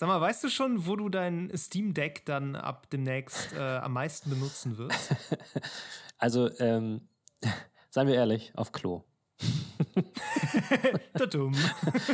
[0.00, 3.92] Sag mal, weißt du schon, wo du dein Steam Deck dann ab demnächst äh, am
[3.92, 5.14] meisten benutzen wirst?
[6.16, 7.02] also, ähm,
[7.90, 9.04] seien wir ehrlich, auf Klo.
[11.30, 11.54] dumm.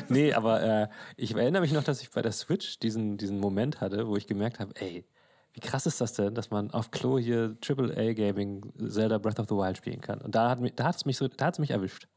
[0.09, 3.81] nee, aber äh, ich erinnere mich noch, dass ich bei der Switch diesen, diesen Moment
[3.81, 5.07] hatte, wo ich gemerkt habe, ey,
[5.53, 9.47] wie krass ist das denn, dass man auf Klo hier AAA Gaming Zelda Breath of
[9.49, 10.21] the Wild spielen kann?
[10.21, 12.09] Und da hat da hat's mich so, da hat's mich erwischt.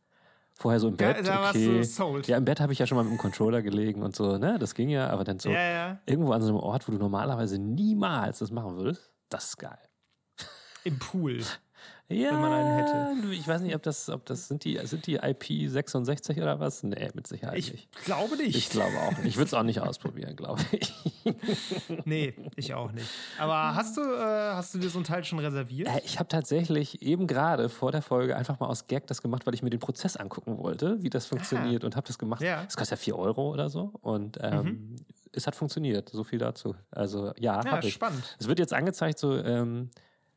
[0.59, 1.81] Vorher so im Bett, da okay.
[2.25, 4.59] ja, im Bett habe ich ja schon mal mit dem Controller gelegen und so, ne,
[4.59, 5.99] das ging ja, aber dann so ja, ja.
[6.05, 9.79] irgendwo an so einem Ort, wo du normalerweise niemals das machen würdest, das ist geil.
[10.83, 11.43] Im Pool.
[12.11, 13.33] Ja, wenn man einen hätte.
[13.35, 16.81] Ich weiß nicht, ob das, ob das sind die, sind die IP 66 oder was?
[16.81, 17.87] Nee, mit Sicherheit ich nicht.
[17.95, 18.55] Ich glaube nicht.
[18.55, 19.27] Ich glaube auch nicht.
[19.27, 20.91] Ich würde es auch nicht ausprobieren, glaube ich.
[22.05, 23.07] nee, ich auch nicht.
[23.37, 25.87] Aber hast du, äh, hast du dir so ein Teil schon reserviert?
[25.87, 29.45] Äh, ich habe tatsächlich eben gerade vor der Folge einfach mal aus Gag das gemacht,
[29.45, 31.85] weil ich mir den Prozess angucken wollte, wie das funktioniert ah.
[31.85, 32.41] und habe das gemacht.
[32.41, 32.63] Ja.
[32.63, 33.93] Das kostet ja 4 Euro oder so.
[34.01, 34.95] Und ähm, mhm.
[35.31, 36.09] es hat funktioniert.
[36.09, 36.73] So viel dazu.
[36.89, 37.93] Also ja, ja habe ich.
[37.93, 38.35] spannend.
[38.39, 39.91] Es wird jetzt angezeigt, so ähm,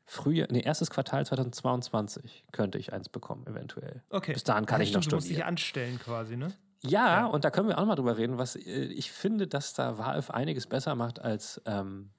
[0.05, 4.03] Frühjahr, nee, erstes Quartal 2022 könnte ich eins bekommen, eventuell.
[4.11, 4.33] Okay.
[4.33, 5.21] Bis dahin kann ja, ich noch studieren.
[5.21, 6.53] Du musst dich anstellen quasi, ne?
[6.85, 9.73] Ja, ja, und da können wir auch mal drüber reden, was äh, ich finde, dass
[9.73, 12.11] da Valve einiges besser macht als ähm,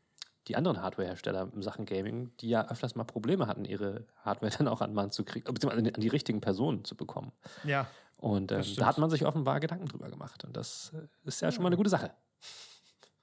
[0.47, 4.67] die anderen Hardware-Hersteller in Sachen Gaming, die ja öfters mal Probleme hatten, ihre Hardware dann
[4.67, 7.31] auch an Mann zu kriegen, beziehungsweise an die richtigen Personen zu bekommen.
[7.63, 7.87] Ja.
[8.17, 10.45] Und ähm, da hat man sich offenbar Gedanken drüber gemacht.
[10.45, 12.11] Und das äh, ist ja schon mal eine gute Sache.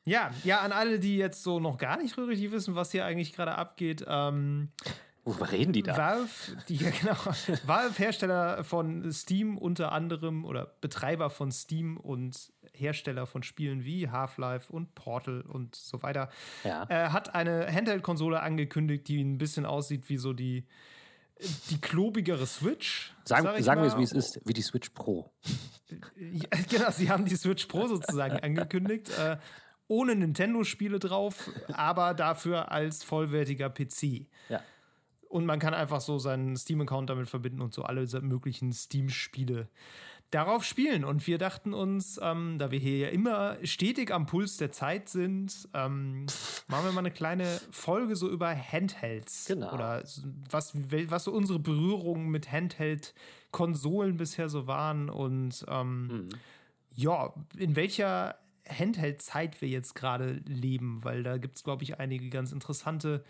[0.04, 3.32] Ja, ja, an alle, die jetzt so noch gar nicht richtig wissen, was hier eigentlich
[3.32, 4.04] gerade abgeht.
[4.06, 4.70] Ähm,
[5.24, 5.96] Worüber reden die da?
[5.96, 6.30] Valve,
[6.68, 7.16] die, genau,
[7.66, 14.08] Valve, Hersteller von Steam unter anderem oder Betreiber von Steam und Hersteller von Spielen wie
[14.08, 16.30] Half-Life und Portal und so weiter,
[16.64, 16.86] ja.
[16.88, 20.66] äh, hat eine Handheld-Konsole angekündigt, die ein bisschen aussieht wie so die,
[21.69, 23.14] die klobigere Switch.
[23.25, 25.30] Sagen, sag sagen wir es, wie es ist, wie die Switch Pro.
[26.16, 29.10] Ja, genau, sie haben die Switch Pro sozusagen angekündigt.
[29.19, 29.36] Äh,
[29.90, 34.26] ohne Nintendo-Spiele drauf, aber dafür als vollwertiger PC.
[34.48, 34.62] Ja.
[35.28, 39.68] Und man kann einfach so seinen Steam-Account damit verbinden und so alle möglichen Steam-Spiele
[40.30, 41.04] darauf spielen.
[41.04, 45.08] Und wir dachten uns, ähm, da wir hier ja immer stetig am Puls der Zeit
[45.08, 46.26] sind, ähm,
[46.68, 49.46] machen wir mal eine kleine Folge so über Handhelds.
[49.46, 49.72] Genau.
[49.72, 50.02] Oder
[50.50, 56.28] was, was so unsere Berührungen mit Handheld-Konsolen bisher so waren und ähm, mhm.
[56.94, 58.36] ja, in welcher
[58.70, 63.25] Handheld-Zeit wir jetzt gerade leben, weil da gibt es, glaube ich, einige ganz interessante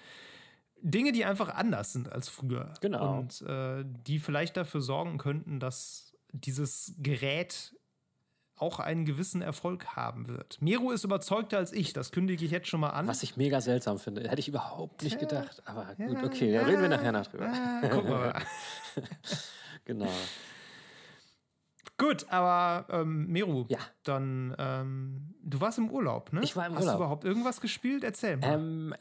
[0.83, 2.75] Dinge, die einfach anders sind als früher.
[2.81, 3.19] Genau.
[3.19, 7.75] Und äh, die vielleicht dafür sorgen könnten, dass dieses Gerät
[8.57, 10.61] auch einen gewissen Erfolg haben wird.
[10.61, 13.07] Mero ist überzeugter als ich, das kündige ich jetzt schon mal an.
[13.07, 14.29] Was ich mega seltsam finde.
[14.29, 15.63] Hätte ich überhaupt nicht gedacht.
[15.65, 17.47] Aber gut, okay, da reden wir nachher noch drüber.
[17.47, 18.43] Ja, gucken wir mal.
[19.87, 20.09] genau.
[22.01, 23.79] Gut, aber ähm, Meru, ja.
[24.05, 26.41] dann ähm, du warst im Urlaub, ne?
[26.43, 26.93] Ich war im Hast Urlaub.
[26.93, 28.05] Hast du überhaupt irgendwas gespielt?
[28.05, 28.55] Erzähl mal.
[28.55, 28.95] Ähm,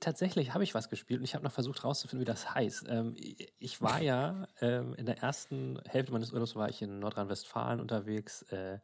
[0.00, 2.86] tatsächlich habe ich was gespielt und ich habe noch versucht herauszufinden, wie das heißt.
[2.88, 3.14] Ähm,
[3.58, 8.42] ich war ja ähm, in der ersten Hälfte meines Urlaubs war ich in Nordrhein-Westfalen unterwegs
[8.50, 8.78] äh,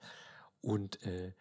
[0.61, 1.33] und äh,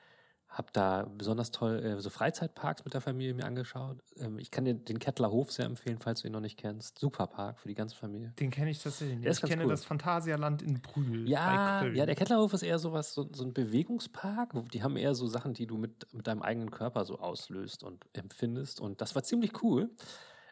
[0.50, 3.97] habe da besonders toll äh, so Freizeitparks mit der Familie mir angeschaut.
[4.18, 6.97] Ähm, ich kann dir den Kettler Hof sehr empfehlen, falls du ihn noch nicht kennst.
[6.97, 8.34] Super Park für die ganze Familie.
[8.40, 9.30] Den kenne ich tatsächlich nicht.
[9.30, 9.69] Ich kenne cool.
[9.69, 11.28] das Phantasialand in Brühl.
[11.30, 14.52] Ja, ja, der Kettlerhof ist eher sowas, so, so ein Bewegungspark.
[14.72, 18.06] Die haben eher so Sachen, die du mit, mit deinem eigenen Körper so auslöst und
[18.14, 18.79] empfindest.
[18.79, 19.90] Und das war ziemlich cool.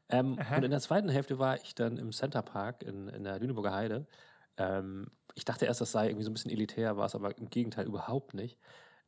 [0.10, 3.40] Ähm, und in der zweiten Hälfte war ich dann im Center Park in, in der
[3.40, 4.06] Lüneburger Heide.
[4.58, 7.50] Ähm, ich dachte erst, das sei irgendwie so ein bisschen elitär, war es aber im
[7.50, 8.58] Gegenteil überhaupt nicht.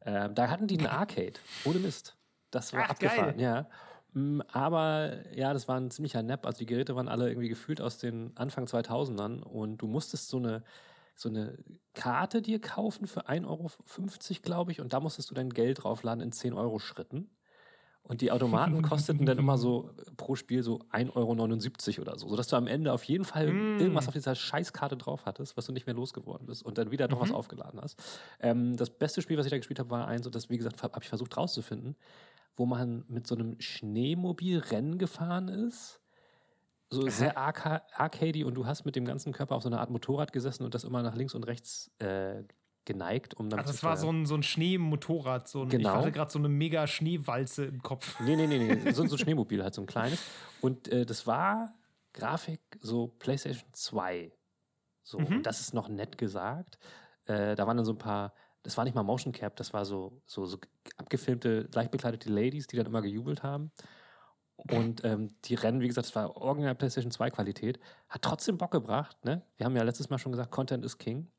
[0.02, 2.18] Ähm, da hatten die einen Arcade, ohne Mist.
[2.52, 3.41] Das war Ach, abgefahren, geil.
[3.41, 3.69] ja.
[4.13, 6.45] Mm, aber ja, das war ein ziemlicher Nap.
[6.45, 10.38] Also die Geräte waren alle irgendwie gefühlt aus den Anfang 2000ern und du musstest so
[10.38, 10.63] eine,
[11.16, 11.57] so eine
[11.94, 13.69] Karte dir kaufen für 1,50 Euro,
[14.44, 17.30] glaube ich, und da musstest du dein Geld draufladen in 10 Euro Schritten.
[18.07, 21.13] Und die Automaten kosteten dann immer so pro Spiel so 1,79
[22.00, 23.80] Euro oder so, sodass du am Ende auf jeden Fall mm.
[23.80, 27.09] irgendwas auf dieser Scheißkarte drauf hattest, was du nicht mehr losgeworden bist und dann wieder
[27.09, 27.24] noch mhm.
[27.24, 28.01] was aufgeladen hast.
[28.39, 30.81] Ähm, das beste Spiel, was ich da gespielt habe, war eins, und das, wie gesagt,
[30.81, 31.98] habe ich versucht rauszufinden,
[32.56, 36.00] wo man mit so einem Schneemobil Rennen gefahren ist.
[36.89, 39.89] So sehr arca arcady und du hast mit dem ganzen Körper auf so einer Art
[39.89, 42.44] Motorrad gesessen und das immer nach links und rechts äh,
[42.88, 43.60] geneigt, um dann.
[43.60, 45.89] Also das war so ein, so ein Schneemotorrad, so ein, genau.
[45.89, 48.19] ich hatte gerade so eine mega Schneewalze im Kopf.
[48.22, 48.92] Nee, nee, nee, nee.
[48.92, 50.24] so, so ein Schneemobil halt, so ein kleines.
[50.62, 51.75] Und äh, das war
[52.13, 54.31] Grafik so PlayStation 2.
[55.04, 55.25] So, mhm.
[55.28, 56.80] und das ist noch nett gesagt.
[57.25, 59.86] Äh, da waren dann so ein paar, das war nicht mal Motion Cap, das war
[59.86, 60.57] so, so, so
[60.98, 63.72] abgefilmte, leicht bekleidete Ladies, die dann immer gejubelt haben.
[64.56, 67.80] Und ähm, die Rennen, wie gesagt, das war original PlayStation 2 Qualität,
[68.10, 69.24] hat trotzdem Bock gebracht.
[69.24, 69.44] Ne?
[69.57, 71.31] Wir haben ja letztes Mal schon gesagt, Content is King.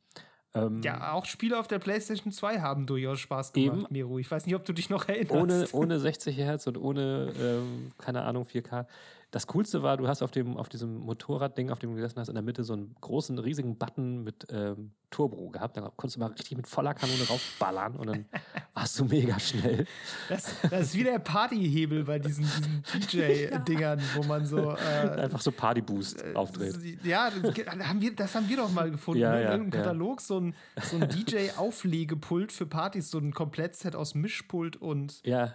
[0.67, 4.19] Ähm, ja, auch Spiele auf der PlayStation 2 haben durchaus Spaß gemacht, eben, Miro.
[4.19, 5.75] Ich weiß nicht, ob du dich noch erinnerst.
[5.75, 8.87] Ohne, ohne 60 Hertz und ohne, ähm, keine Ahnung, 4K.
[9.31, 12.29] Das Coolste war, du hast auf, dem, auf diesem Motorradding, auf dem du gesessen hast,
[12.29, 15.77] in der Mitte so einen großen, riesigen Button mit ähm, Turbo gehabt.
[15.77, 18.25] Da konntest du mal richtig mit voller Kanone raufballern und dann
[18.75, 19.87] warst du mega schnell.
[20.31, 22.83] Das, das ist wie der Partyhebel bei diesen, diesen
[23.53, 24.73] DJ-Dingern, wo man so.
[24.73, 27.05] Äh, Einfach so Partyboost äh, aufdreht.
[27.05, 29.21] Ja, das haben, wir, das haben wir doch mal gefunden.
[29.21, 29.43] Ja, ne?
[29.43, 29.85] In irgendeinem ja.
[29.85, 35.21] Katalog so ein, so ein DJ-Auflegepult für Partys, so ein Komplettset aus Mischpult und.
[35.25, 35.53] Ja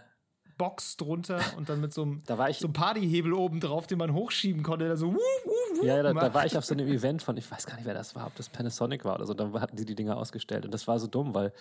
[0.57, 4.13] Box drunter und dann mit so einem, da so einem Partyhebel oben drauf, den man
[4.13, 4.85] hochschieben konnte.
[4.85, 7.37] Der so, wuh, wuh, wuh, ja, da, da, war ich auf so einem Event von,
[7.37, 9.33] ich weiß gar nicht, wer das war, ob das Panasonic war oder so.
[9.33, 10.65] Dann hatten sie die Dinger ausgestellt.
[10.65, 11.53] Und das war so dumm, weil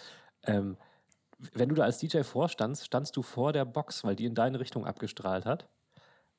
[0.44, 0.76] ähm,
[1.54, 4.60] wenn du da als DJ vorstandst, standst du vor der Box, weil die in deine
[4.60, 5.68] Richtung abgestrahlt hat.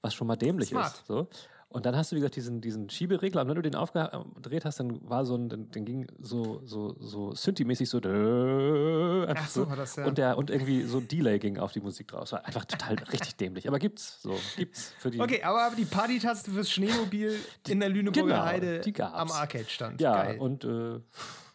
[0.02, 0.94] Was schon mal dämlich Smart.
[0.94, 1.08] ist.
[1.08, 1.28] So.
[1.74, 3.42] Und dann hast du, wie gesagt, diesen, diesen Schieberegler.
[3.42, 6.96] Und wenn du den aufgedreht hast, dann war so ein, dann, dann ging so, so,
[7.00, 10.06] so Synthi-mäßig so, Ach so, war das, ja.
[10.06, 12.32] und, der, und irgendwie so ein Delay ging auf die Musik draus.
[12.32, 13.68] War einfach total richtig dämlich.
[13.68, 15.20] Aber gibt's so, gibt's für die.
[15.20, 17.36] Okay, aber, die Partytaste fürs Schneemobil
[17.68, 18.82] in der Lüneburger genau, Heide
[19.12, 20.00] am Arcade stand.
[20.00, 20.40] Ja, Geil.
[20.40, 21.00] und äh,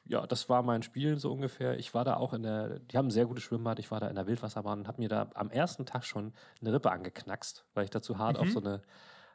[0.09, 1.79] ja, das war mein Spiel so ungefähr.
[1.79, 4.09] Ich war da auch in der, die haben ein sehr gutes Schwimmbad, ich war da
[4.09, 7.85] in der Wildwasserbahn und habe mir da am ersten Tag schon eine Rippe angeknackst, weil
[7.85, 8.43] ich da zu hart mhm.
[8.43, 8.83] auf so eine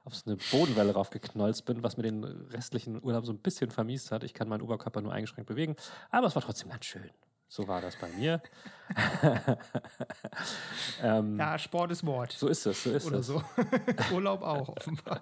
[0.03, 4.11] auf so eine Bodenwelle raufgeknolzt bin, was mir den restlichen Urlaub so ein bisschen vermiest
[4.11, 4.23] hat.
[4.23, 5.75] Ich kann meinen Oberkörper nur eingeschränkt bewegen,
[6.11, 7.09] aber es war trotzdem ganz schön.
[7.47, 8.41] So war das bei mir.
[11.03, 12.31] ähm, ja, Sport ist Mord.
[12.31, 13.27] So ist es, so ist Oder es.
[13.27, 13.44] so.
[14.11, 15.21] Urlaub auch, offenbar.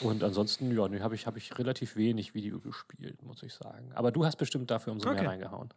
[0.00, 3.92] Und ansonsten, ja, nee, habe ich, hab ich relativ wenig Video gespielt, muss ich sagen.
[3.94, 5.20] Aber du hast bestimmt dafür umso okay.
[5.20, 5.72] mehr reingehauen.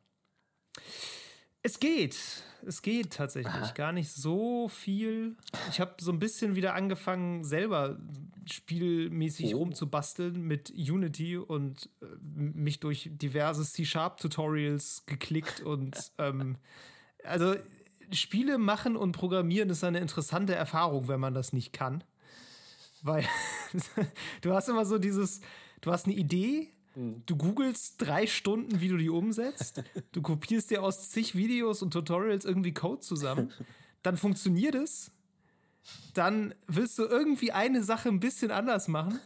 [1.62, 2.18] Es geht.
[2.66, 3.54] Es geht tatsächlich.
[3.54, 3.72] Aha.
[3.74, 5.36] Gar nicht so viel.
[5.70, 7.98] Ich habe so ein bisschen wieder angefangen, selber
[8.46, 9.60] spielmäßig oh.
[9.60, 16.58] rumzubasteln mit Unity und äh, mich durch diverse C-Sharp-Tutorials geklickt und ähm,
[17.24, 17.56] also
[18.12, 22.04] Spiele machen und programmieren ist eine interessante Erfahrung, wenn man das nicht kann.
[23.04, 23.26] Weil
[24.42, 25.42] du hast immer so dieses,
[25.82, 27.24] du hast eine Idee, hm.
[27.26, 29.84] Du googelst drei Stunden, wie du die umsetzt.
[30.12, 33.54] Du kopierst dir aus zig Videos und Tutorials irgendwie Code zusammen.
[34.04, 35.12] Dann funktioniert es.
[36.14, 39.20] Dann willst du irgendwie eine Sache ein bisschen anders machen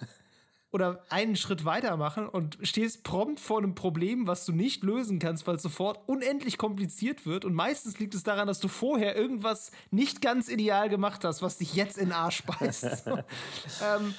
[0.72, 5.20] oder einen Schritt weiter machen und stehst prompt vor einem Problem, was du nicht lösen
[5.20, 7.46] kannst, weil es sofort unendlich kompliziert wird.
[7.46, 11.58] Und meistens liegt es daran, dass du vorher irgendwas nicht ganz ideal gemacht hast, was
[11.58, 13.06] dich jetzt in den Arsch beißt.
[13.08, 14.14] ähm,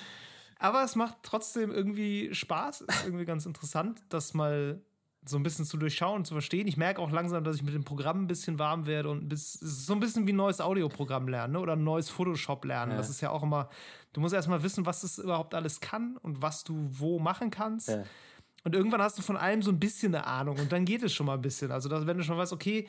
[0.65, 2.81] aber es macht trotzdem irgendwie Spaß.
[2.81, 4.81] Ist irgendwie ganz interessant, das mal
[5.27, 6.67] so ein bisschen zu durchschauen und zu verstehen.
[6.67, 9.53] Ich merke auch langsam, dass ich mit dem Programm ein bisschen warm werde und bis,
[9.53, 11.61] so ein bisschen wie ein neues Audioprogramm lernen ne?
[11.61, 12.93] oder ein neues Photoshop lernen.
[12.93, 12.97] Ja.
[12.97, 13.69] Das ist ja auch immer,
[14.15, 17.91] du musst erstmal wissen, was es überhaupt alles kann und was du wo machen kannst.
[17.91, 18.03] Ja.
[18.65, 21.13] Und irgendwann hast du von allem so ein bisschen eine Ahnung und dann geht es
[21.13, 21.71] schon mal ein bisschen.
[21.73, 22.89] Also, dass, wenn du schon weißt, okay,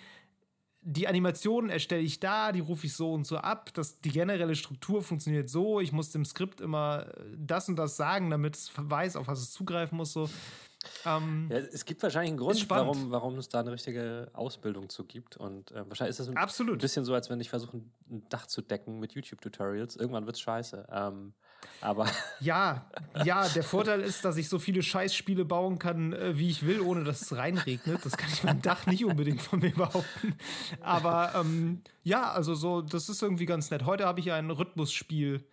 [0.88, 3.74] die Animationen erstelle ich da, die rufe ich so und so ab.
[3.74, 5.80] Das, die generelle Struktur funktioniert so.
[5.80, 9.52] Ich muss dem Skript immer das und das sagen, damit es weiß, auf was es
[9.52, 10.14] zugreifen muss.
[10.14, 10.30] So.
[11.04, 15.06] Ähm, ja, es gibt wahrscheinlich einen Grund, warum, warum es da eine richtige Ausbildung zu
[15.06, 15.38] gibt.
[15.38, 16.80] Und äh, wahrscheinlich ist es ein, Absolut.
[16.80, 17.78] bisschen so, als wenn ich versuche,
[18.08, 19.96] ein Dach zu decken mit YouTube-Tutorials.
[19.96, 20.86] Irgendwann wird es scheiße.
[20.92, 21.34] Ähm,
[21.82, 22.08] aber
[22.40, 22.86] ja,
[23.24, 26.82] ja, der Vorteil ist, dass ich so viele Scheißspiele bauen kann, äh, wie ich will,
[26.82, 28.06] ohne dass es reinregnet.
[28.06, 30.36] Das kann ich beim Dach nicht unbedingt von mir behaupten.
[30.82, 33.86] Aber ähm, ja, also so, das ist irgendwie ganz nett.
[33.86, 35.46] Heute habe ich ein Rhythmusspiel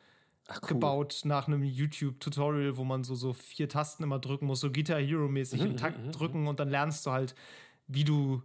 [0.49, 0.69] Ach, cool.
[0.69, 5.01] gebaut nach einem YouTube-Tutorial, wo man so, so vier Tasten immer drücken muss, so Guitar
[5.01, 7.35] Hero-mäßig mhm, im Takt mhm, mhm, drücken und dann lernst du halt,
[7.87, 8.43] wie du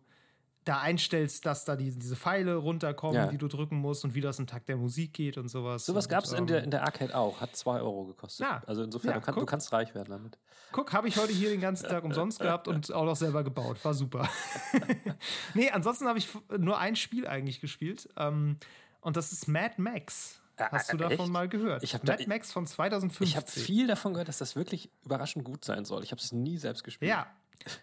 [0.67, 3.27] da einstellst, dass da die, diese Pfeile runterkommen, ja.
[3.27, 5.85] die du drücken musst und wie das im Takt der Musik geht und sowas.
[5.85, 7.39] Sowas gab es in, der, ähm, in der Arcade auch.
[7.39, 8.45] Hat 2 Euro gekostet.
[8.45, 8.61] Ja.
[8.65, 10.37] Also insofern, ja, du, kann, du, kannst reich werden damit.
[10.71, 13.83] Guck, habe ich heute hier den ganzen Tag umsonst gehabt und auch noch selber gebaut.
[13.83, 14.27] War super.
[15.53, 18.09] nee, ansonsten habe ich nur ein Spiel eigentlich gespielt.
[18.17, 18.57] Ähm,
[18.99, 20.41] und das ist Mad Max.
[20.57, 21.29] Hast du davon Echt?
[21.29, 21.83] mal gehört?
[21.83, 23.27] Ich Mad da, Max von 2015.
[23.27, 26.03] Ich habe viel davon gehört, dass das wirklich überraschend gut sein soll.
[26.03, 27.09] Ich habe es nie selbst gespielt.
[27.09, 27.27] Ja,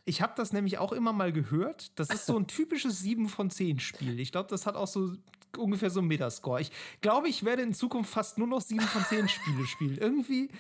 [0.05, 1.99] ich habe das nämlich auch immer mal gehört.
[1.99, 4.21] Das ist so ein typisches 7 von 10 Spiel.
[4.21, 5.13] Ich glaube, das hat auch so
[5.57, 6.61] ungefähr so einen Metascore.
[6.61, 9.99] Ich glaube, ich werde in Zukunft fast nur noch 7 von 10 Spiele spielen.
[9.99, 10.51] Irgendwie,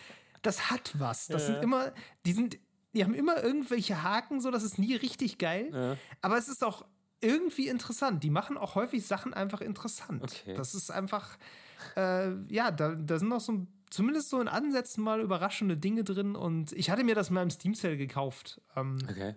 [0.42, 1.26] das hat was.
[1.26, 1.54] Das ja.
[1.54, 1.92] sind immer,
[2.26, 2.58] die sind,
[2.92, 5.70] die haben immer irgendwelche Haken, so, das ist nie richtig geil.
[5.72, 5.96] Ja.
[6.20, 6.84] Aber es ist auch
[7.20, 8.22] irgendwie interessant.
[8.22, 10.22] Die machen auch häufig Sachen einfach interessant.
[10.22, 10.54] Okay.
[10.54, 11.38] Das ist einfach,
[11.96, 16.04] äh, ja, da, da sind noch so ein zumindest so in Ansätzen mal überraschende Dinge
[16.04, 18.60] drin und ich hatte mir das mal im Steam Sale gekauft.
[18.76, 19.34] Ähm, okay.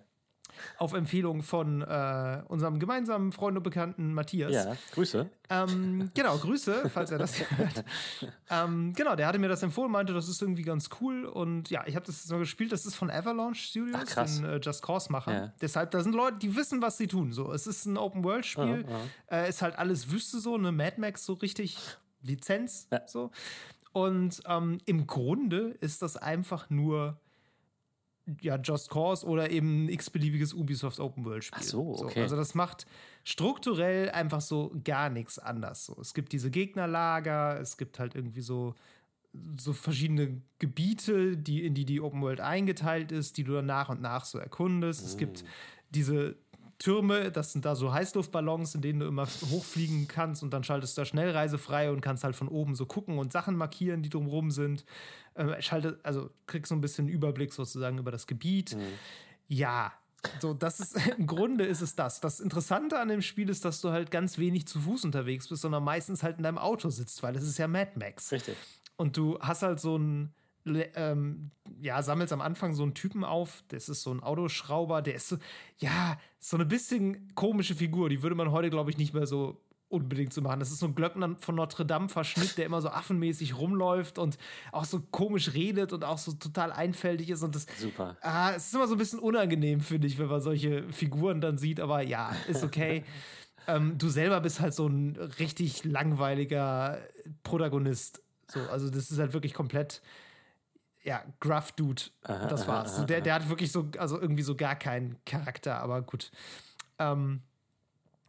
[0.80, 4.52] auf Empfehlung von äh, unserem gemeinsamen Freund und Bekannten Matthias.
[4.52, 5.30] Ja, Grüße.
[5.52, 7.86] Ähm, genau, Grüße, falls er das hört.
[8.50, 11.26] ähm, genau, der hatte mir das empfohlen, meinte, das ist irgendwie ganz cool.
[11.26, 12.72] Und ja, ich habe das jetzt mal gespielt.
[12.72, 15.34] Das ist von Avalanche Studios, Ach, den äh, Just Cause-Macher.
[15.34, 15.54] Ja.
[15.62, 17.32] Deshalb, da sind Leute, die wissen, was sie tun.
[17.32, 18.86] So, es ist ein Open-World-Spiel.
[19.30, 21.78] Äh, ist halt alles Wüste so, eine Mad Max so richtig
[22.22, 22.88] Lizenz.
[22.92, 23.08] Ja.
[23.08, 23.32] So.
[23.98, 27.20] Und ähm, im Grunde ist das einfach nur
[28.42, 31.60] ja, Just Cause oder eben ein x-beliebiges Ubisoft Open World Spiel.
[31.60, 32.22] Ach so, okay.
[32.22, 32.86] also das macht
[33.24, 35.86] strukturell einfach so gar nichts anders.
[35.86, 35.98] So.
[36.00, 38.76] Es gibt diese Gegnerlager, es gibt halt irgendwie so
[39.58, 43.90] so verschiedene Gebiete, die in die die Open World eingeteilt ist, die du dann nach
[43.90, 45.06] und nach so erkundest.
[45.06, 45.44] Es gibt
[45.90, 46.38] diese
[46.80, 50.98] Türme, das sind da so Heißluftballons, in denen du immer hochfliegen kannst und dann schaltest
[50.98, 54.10] du da Schnellreise frei und kannst halt von oben so gucken und Sachen markieren, die
[54.10, 54.86] drumherum sind.
[55.34, 58.78] Äh, schaltet, also kriegst so ein bisschen Überblick sozusagen über das Gebiet.
[59.48, 59.92] Ja,
[60.40, 62.20] so, das ist im Grunde ist es das.
[62.20, 65.62] Das Interessante an dem Spiel ist, dass du halt ganz wenig zu Fuß unterwegs bist,
[65.62, 68.32] sondern meistens halt in deinem Auto sitzt, weil es ist ja Mad Max.
[68.32, 68.56] Richtig.
[68.98, 70.34] Und du hast halt so ein,
[70.96, 75.16] ähm, ja, sammelst am Anfang so einen Typen auf, das ist so ein Autoschrauber, der
[75.16, 75.38] ist so,
[75.78, 79.62] ja, so eine bisschen komische Figur, die würde man heute, glaube ich, nicht mehr so
[79.90, 80.60] unbedingt zu machen.
[80.60, 84.38] Das ist so ein Glöckner von Notre Dame verschnitt, der immer so affenmäßig rumläuft und
[84.72, 88.18] auch so komisch redet und auch so total einfältig ist und das Super.
[88.22, 91.58] Ah, es ist immer so ein bisschen unangenehm, finde ich, wenn man solche Figuren dann
[91.58, 93.06] sieht, aber ja, ist okay.
[93.68, 97.00] ähm, du selber bist halt so ein richtig langweiliger
[97.44, 98.22] Protagonist.
[98.48, 100.02] So, also das ist halt wirklich komplett
[101.08, 102.02] ja, Gruff Dude.
[102.22, 102.98] das war's.
[102.98, 106.32] So, der, der hat wirklich so, also irgendwie so gar keinen Charakter, aber gut.
[107.00, 107.42] Ähm,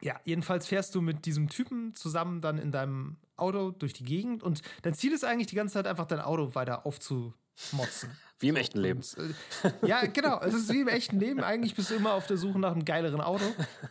[0.01, 4.45] ja, jedenfalls fährst du mit diesem Typen zusammen dann in deinem Auto durch die Gegend
[4.45, 8.11] und dein Ziel ist eigentlich die ganze Zeit einfach dein Auto weiter aufzumotzen.
[8.39, 9.01] Wie im echten Leben.
[9.01, 10.41] Und, äh, ja, genau.
[10.41, 11.41] Es ist wie im echten Leben.
[11.41, 13.45] Eigentlich bist du immer auf der Suche nach einem geileren Auto.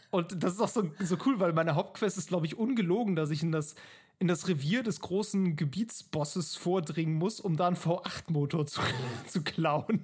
[0.09, 3.29] Und das ist auch so, so cool, weil meine Hauptquest ist, glaube ich, ungelogen, dass
[3.29, 3.75] ich in das,
[4.19, 8.81] in das Revier des großen Gebietsbosses vordringen muss, um da einen V8-Motor zu,
[9.27, 10.03] zu klauen.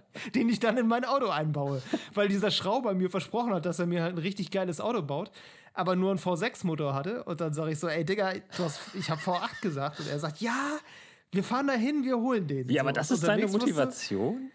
[0.34, 1.82] den ich dann in mein Auto einbaue.
[2.14, 5.30] Weil dieser Schrauber mir versprochen hat, dass er mir halt ein richtig geiles Auto baut,
[5.74, 7.24] aber nur einen V6-Motor hatte.
[7.24, 10.00] Und dann sage ich so, ey Digga, hast, ich habe V8 gesagt.
[10.00, 10.78] Und er sagt, ja,
[11.32, 12.68] wir fahren dahin, wir holen den.
[12.78, 14.50] Aber So, das und ist deine Motivation?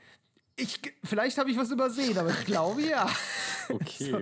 [0.62, 3.08] Ich, vielleicht habe ich was übersehen, aber ich glaube ja.
[3.70, 4.22] Okay.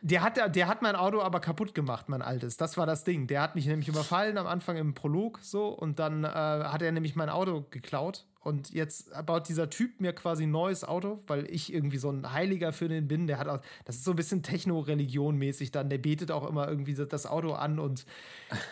[0.00, 2.56] Der hat, der hat mein Auto aber kaputt gemacht, mein altes.
[2.56, 3.28] Das war das Ding.
[3.28, 6.90] Der hat mich nämlich überfallen am Anfang im Prolog so und dann äh, hat er
[6.90, 8.26] nämlich mein Auto geklaut.
[8.40, 12.32] Und jetzt baut dieser Typ mir quasi ein neues Auto, weil ich irgendwie so ein
[12.32, 13.28] Heiliger für den bin.
[13.28, 15.88] Der hat auch, das ist so ein bisschen Techno-Religion mäßig dann.
[15.88, 18.04] Der betet auch immer irgendwie so das Auto an und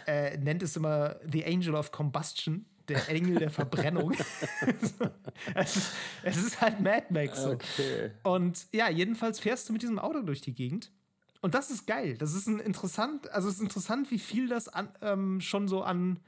[0.06, 4.12] äh, nennt es immer The Angel of Combustion, der Engel der Verbrennung.
[5.54, 5.92] es, ist,
[6.22, 7.42] es ist halt Mad Max.
[7.42, 7.52] So.
[7.52, 8.10] Okay.
[8.22, 10.90] Und ja, jedenfalls fährst du mit diesem Auto durch die Gegend.
[11.40, 12.16] Und das ist geil.
[12.18, 15.82] Das ist ein interessant, also es ist interessant, wie viel das an, ähm, schon so
[15.82, 16.20] an,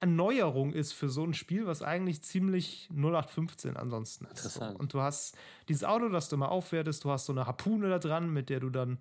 [0.00, 4.44] an Neuerung ist für so ein Spiel, was eigentlich ziemlich 0815 ansonsten ist.
[4.44, 4.80] Interessant.
[4.80, 5.36] Und du hast
[5.68, 8.60] dieses Auto, das du mal aufwertest, du hast so eine Harpune da dran, mit der
[8.60, 8.98] du dann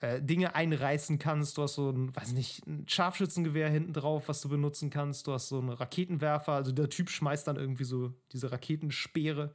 [0.00, 1.56] äh, Dinge einreißen kannst.
[1.56, 5.26] Du hast so ein, weiß nicht, ein Scharfschützengewehr hinten drauf, was du benutzen kannst.
[5.26, 6.52] Du hast so einen Raketenwerfer.
[6.52, 9.54] Also der Typ schmeißt dann irgendwie so diese Raketenspeere.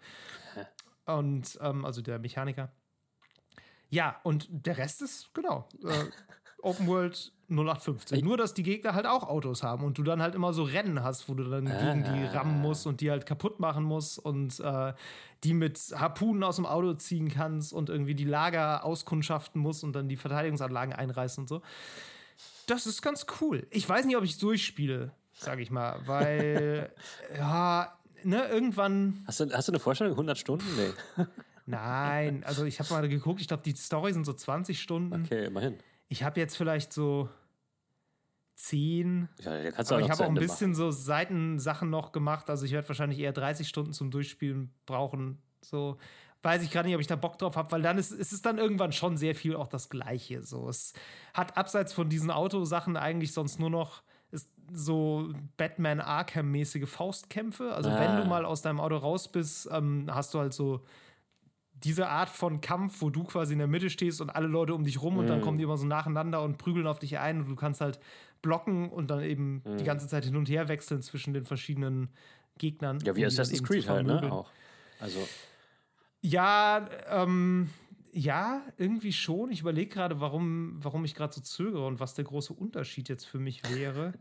[1.05, 2.71] Und ähm, also der Mechaniker.
[3.89, 6.05] Ja, und der Rest ist, genau, äh,
[6.63, 8.23] Open World 0815.
[8.23, 11.03] Nur, dass die Gegner halt auch Autos haben und du dann halt immer so Rennen
[11.03, 14.59] hast, wo du dann gegen die rammen musst und die halt kaputt machen musst und
[14.61, 14.93] äh,
[15.43, 19.93] die mit Harpunen aus dem Auto ziehen kannst und irgendwie die Lager auskundschaften musst und
[19.93, 21.61] dann die Verteidigungsanlagen einreißen und so.
[22.67, 23.67] Das ist ganz cool.
[23.69, 26.91] Ich weiß nicht, ob ich es durchspiele, sag ich mal, weil,
[27.37, 29.23] ja, ne, irgendwann.
[29.27, 30.13] Hast du, hast du eine Vorstellung?
[30.13, 30.65] 100 Stunden?
[30.77, 31.25] Nee.
[31.65, 35.23] Nein, also ich habe mal geguckt, ich glaube, die Story sind so 20 Stunden.
[35.25, 35.77] Okay, immerhin.
[36.11, 37.29] Ich habe jetzt vielleicht so
[38.55, 39.29] 10.
[39.39, 42.49] Ja, Aber ich habe auch ein bisschen so Seitensachen noch gemacht.
[42.49, 45.41] Also ich werde wahrscheinlich eher 30 Stunden zum Durchspielen brauchen.
[45.61, 45.97] So
[46.43, 48.41] weiß ich gerade nicht, ob ich da Bock drauf habe, weil dann ist, ist es
[48.41, 50.43] dann irgendwann schon sehr viel auch das Gleiche.
[50.43, 50.91] So, es
[51.33, 57.73] hat abseits von diesen Autosachen eigentlich sonst nur noch ist so Batman Arkham-mäßige Faustkämpfe.
[57.73, 58.21] Also wenn Ah.
[58.21, 60.83] du mal aus deinem Auto raus bist, ähm, hast du halt so
[61.83, 64.83] diese Art von Kampf, wo du quasi in der Mitte stehst und alle Leute um
[64.83, 65.29] dich rum und Mhm.
[65.29, 67.99] dann kommen die immer so nacheinander und prügeln auf dich ein und du kannst halt
[68.41, 69.77] blocken und dann eben Mhm.
[69.77, 72.09] die ganze Zeit hin und her wechseln zwischen den verschiedenen
[72.57, 72.99] Gegnern.
[73.03, 74.31] Ja, wie um Assassin's Creed halt, ne?
[74.31, 74.51] Auch.
[74.99, 75.27] Also,
[76.21, 77.69] Ja, ähm,
[78.13, 79.51] ja, irgendwie schon.
[79.51, 83.25] Ich überlege gerade, warum, warum ich gerade so zögere und was der große Unterschied jetzt
[83.25, 84.13] für mich wäre.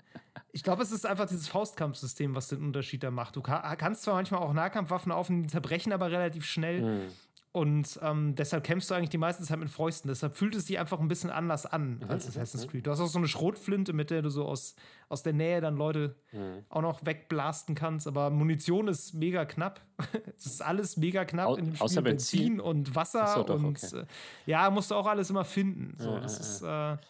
[0.52, 3.36] Ich glaube, es ist einfach dieses Faustkampfsystem, was den Unterschied da macht.
[3.36, 7.10] Du ka kannst zwar manchmal auch Nahkampfwaffen aufnehmen, die zerbrechen aber relativ schnell.
[7.52, 10.06] Und ähm, deshalb kämpfst du eigentlich die meiste Zeit mit Fäusten.
[10.06, 12.86] Deshalb fühlt es sich einfach ein bisschen anders an mhm, als Assassin's Creed.
[12.86, 14.76] Du hast auch so eine Schrotflinte, mit der du so aus,
[15.08, 16.64] aus der Nähe dann Leute mhm.
[16.68, 18.06] auch noch wegblasten kannst.
[18.06, 19.80] Aber Munition ist mega knapp.
[20.36, 21.84] es ist alles mega knapp Au in dem Spiel.
[21.84, 22.38] Außer Benzin.
[22.38, 23.26] Benzin und Wasser.
[23.26, 24.02] So, doch, und okay.
[24.02, 24.06] äh,
[24.46, 25.96] ja, musst du auch alles immer finden.
[25.98, 27.06] So, ja, das ja, ist, äh,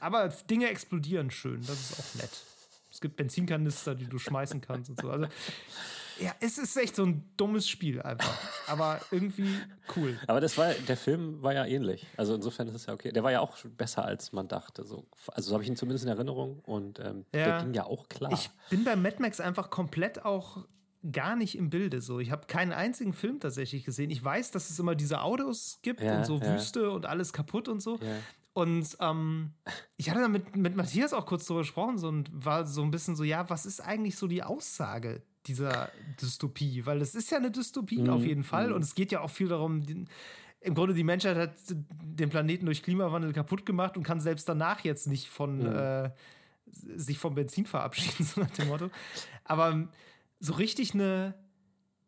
[0.00, 1.60] aber Dinge explodieren schön.
[1.60, 2.30] Das ist auch nett.
[2.90, 5.10] Es gibt Benzinkanister, die du schmeißen kannst und so.
[5.10, 5.26] Also
[6.22, 8.38] ja, es ist echt so ein dummes Spiel einfach.
[8.68, 9.56] Aber irgendwie
[9.96, 10.18] cool.
[10.26, 12.06] Aber das war, der Film war ja ähnlich.
[12.16, 13.12] Also insofern ist es ja okay.
[13.12, 14.84] Der war ja auch besser, als man dachte.
[14.84, 15.06] So.
[15.28, 17.44] Also so habe ich ihn zumindest in Erinnerung und ähm, ja.
[17.44, 18.32] der ging ja auch klar.
[18.32, 20.64] Ich bin bei Mad Max einfach komplett auch
[21.10, 22.00] gar nicht im Bilde.
[22.00, 24.10] So, ich habe keinen einzigen Film tatsächlich gesehen.
[24.10, 26.54] Ich weiß, dass es immer diese Autos gibt ja, und so ja.
[26.54, 27.98] Wüste und alles kaputt und so.
[28.54, 29.54] Und ähm,
[29.96, 32.90] ich hatte da mit, mit Matthias auch kurz drüber gesprochen so, und war so ein
[32.90, 36.86] bisschen so, ja, was ist eigentlich so die Aussage dieser Dystopie?
[36.86, 38.10] Weil es ist ja eine Dystopie mhm.
[38.10, 38.68] auf jeden Fall.
[38.68, 38.74] Mhm.
[38.74, 40.08] Und es geht ja auch viel darum, den,
[40.60, 44.80] im Grunde die Menschheit hat den Planeten durch Klimawandel kaputt gemacht und kann selbst danach
[44.80, 45.66] jetzt nicht von mhm.
[45.66, 46.10] äh,
[46.70, 48.90] sich vom Benzin verabschieden, so nach dem Motto.
[49.44, 49.88] Aber
[50.40, 51.34] so richtig eine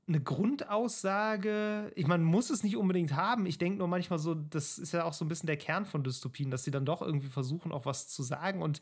[0.06, 3.46] eine Grundaussage, ich meine, muss es nicht unbedingt haben.
[3.46, 6.04] Ich denke nur manchmal so, das ist ja auch so ein bisschen der Kern von
[6.04, 8.60] Dystopien, dass sie dann doch irgendwie versuchen, auch was zu sagen.
[8.60, 8.80] Und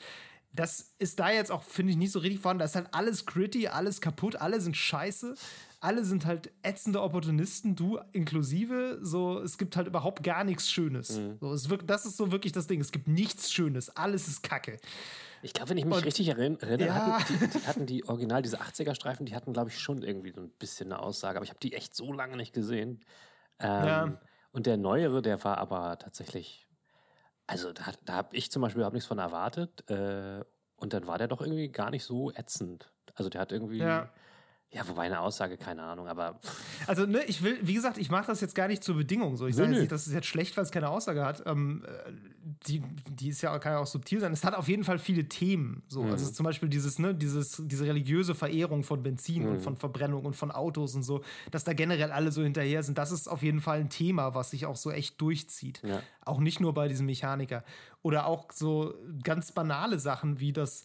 [0.53, 2.61] das ist da jetzt auch, finde ich, nicht so richtig vorhanden.
[2.61, 5.35] Da ist halt alles gritty, alles kaputt, alle sind scheiße.
[5.81, 9.01] Alle sind halt ätzende Opportunisten, du inklusive.
[9.03, 11.19] So, es gibt halt überhaupt gar nichts Schönes.
[11.19, 11.39] Mhm.
[11.41, 12.81] So, es wirkt, das ist so wirklich das Ding.
[12.81, 13.97] Es gibt nichts Schönes.
[13.97, 14.79] Alles ist Kacke.
[15.43, 17.19] Ich glaube, wenn ich mich und, richtig erinnere, ja.
[17.19, 20.41] hatten, die, die, hatten die original, diese 80er-Streifen, die hatten, glaube ich, schon irgendwie so
[20.41, 21.37] ein bisschen eine Aussage.
[21.37, 23.01] Aber ich habe die echt so lange nicht gesehen.
[23.59, 24.21] Ähm, ja.
[24.53, 26.69] Und der neuere, der war aber tatsächlich,
[27.53, 29.89] also da, da habe ich zum Beispiel überhaupt nichts von erwartet.
[29.91, 30.43] Äh,
[30.77, 32.91] und dann war der doch irgendwie gar nicht so ätzend.
[33.15, 33.79] Also der hat irgendwie.
[33.79, 34.11] Ja.
[34.75, 36.41] Ja, wobei eine Aussage, keine Ahnung, aber.
[36.87, 39.47] Also, ne, ich will, wie gesagt, ich mache das jetzt gar nicht zur Bedingung so.
[39.47, 41.43] Ich sage nicht, das ist jetzt schlecht, weil es keine Aussage hat.
[41.45, 42.11] Ähm, äh,
[42.67, 44.33] die, die ist ja, kann ja auch subtil sein.
[44.33, 45.83] Es hat auf jeden Fall viele Themen.
[45.89, 46.05] So.
[46.05, 46.13] Mhm.
[46.13, 49.51] Also zum Beispiel dieses, ne, dieses, diese religiöse Verehrung von Benzin mhm.
[49.51, 52.97] und von Verbrennung und von Autos und so, dass da generell alle so hinterher sind.
[52.97, 55.83] Das ist auf jeden Fall ein Thema, was sich auch so echt durchzieht.
[55.85, 56.01] Ja.
[56.25, 57.63] Auch nicht nur bei diesem Mechaniker.
[58.01, 60.85] Oder auch so ganz banale Sachen wie das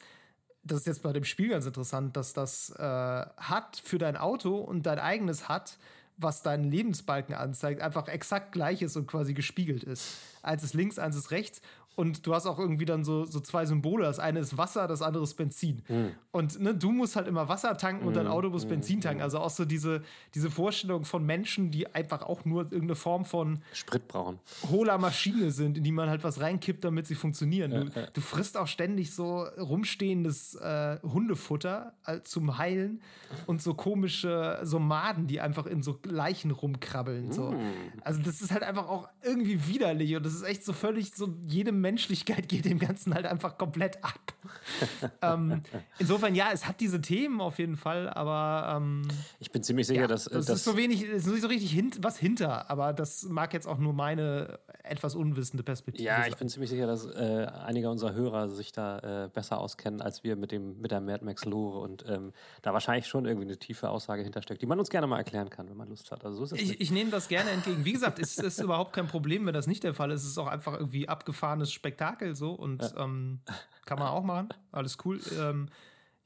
[0.68, 4.58] das ist jetzt bei dem Spiel ganz interessant, dass das äh, hat für dein Auto
[4.58, 5.78] und dein eigenes hat,
[6.18, 10.18] was deinen Lebensbalken anzeigt, einfach exakt gleich ist und quasi gespiegelt ist.
[10.42, 11.62] Eins ist links, eins ist rechts
[11.98, 14.06] und du hast auch irgendwie dann so, so zwei Symbole.
[14.06, 15.82] Das eine ist Wasser, das andere ist Benzin.
[15.88, 16.12] Mhm.
[16.30, 18.70] Und ne, du musst halt immer Wasser tanken und dein hm, Auto muss mhm.
[18.70, 19.22] Benzin tanken.
[19.22, 19.24] Hm.
[19.24, 20.04] Also auch so diese,
[20.36, 24.38] diese Vorstellung von Menschen, die einfach auch nur irgendeine Form von Sprit brauchen.
[24.70, 27.72] Hohler Maschine sind, in die man halt was reinkippt, damit sie funktionieren.
[27.72, 28.06] Ja, du, ja.
[28.14, 33.02] du, frisst auch ständig so rumstehendes äh, Hundefutter äh, zum Heilen
[33.48, 37.30] und so komische so Maden, die einfach in so Leichen rumkrabbeln.
[37.30, 37.32] Mhm.
[37.32, 37.50] So.
[37.54, 37.60] Hm.
[38.02, 41.34] Also das ist halt einfach auch irgendwie widerlich und das ist echt so völlig so
[41.44, 44.34] jedem Menschlichkeit geht dem Ganzen halt einfach komplett ab.
[45.22, 45.62] ähm,
[46.00, 49.08] insofern, ja, es hat diese Themen auf jeden Fall, aber ähm,
[49.40, 52.00] ich bin ziemlich sicher, ja, dass das ist so wenig, ist nicht so richtig hint,
[52.02, 56.04] was hinter, aber das mag jetzt auch nur meine etwas unwissende Perspektive.
[56.04, 56.32] Ja, sein.
[56.32, 60.24] ich bin ziemlich sicher, dass äh, einige unserer Hörer sich da äh, besser auskennen als
[60.24, 63.58] wir mit dem mit der Mad Max Lore und ähm, da wahrscheinlich schon irgendwie eine
[63.58, 66.26] tiefe Aussage hintersteckt, die man uns gerne mal erklären kann, wenn man Lust hat.
[66.26, 67.86] Also so ich, ich nehme das gerne entgegen.
[67.86, 70.24] Wie gesagt, es ist überhaupt kein Problem, wenn das nicht der Fall ist.
[70.24, 73.04] Es ist auch einfach irgendwie abgefahrenes Spektakel so und ja.
[73.04, 73.40] ähm,
[73.86, 74.50] kann man auch machen.
[74.72, 75.20] Alles cool.
[75.38, 75.70] Ähm,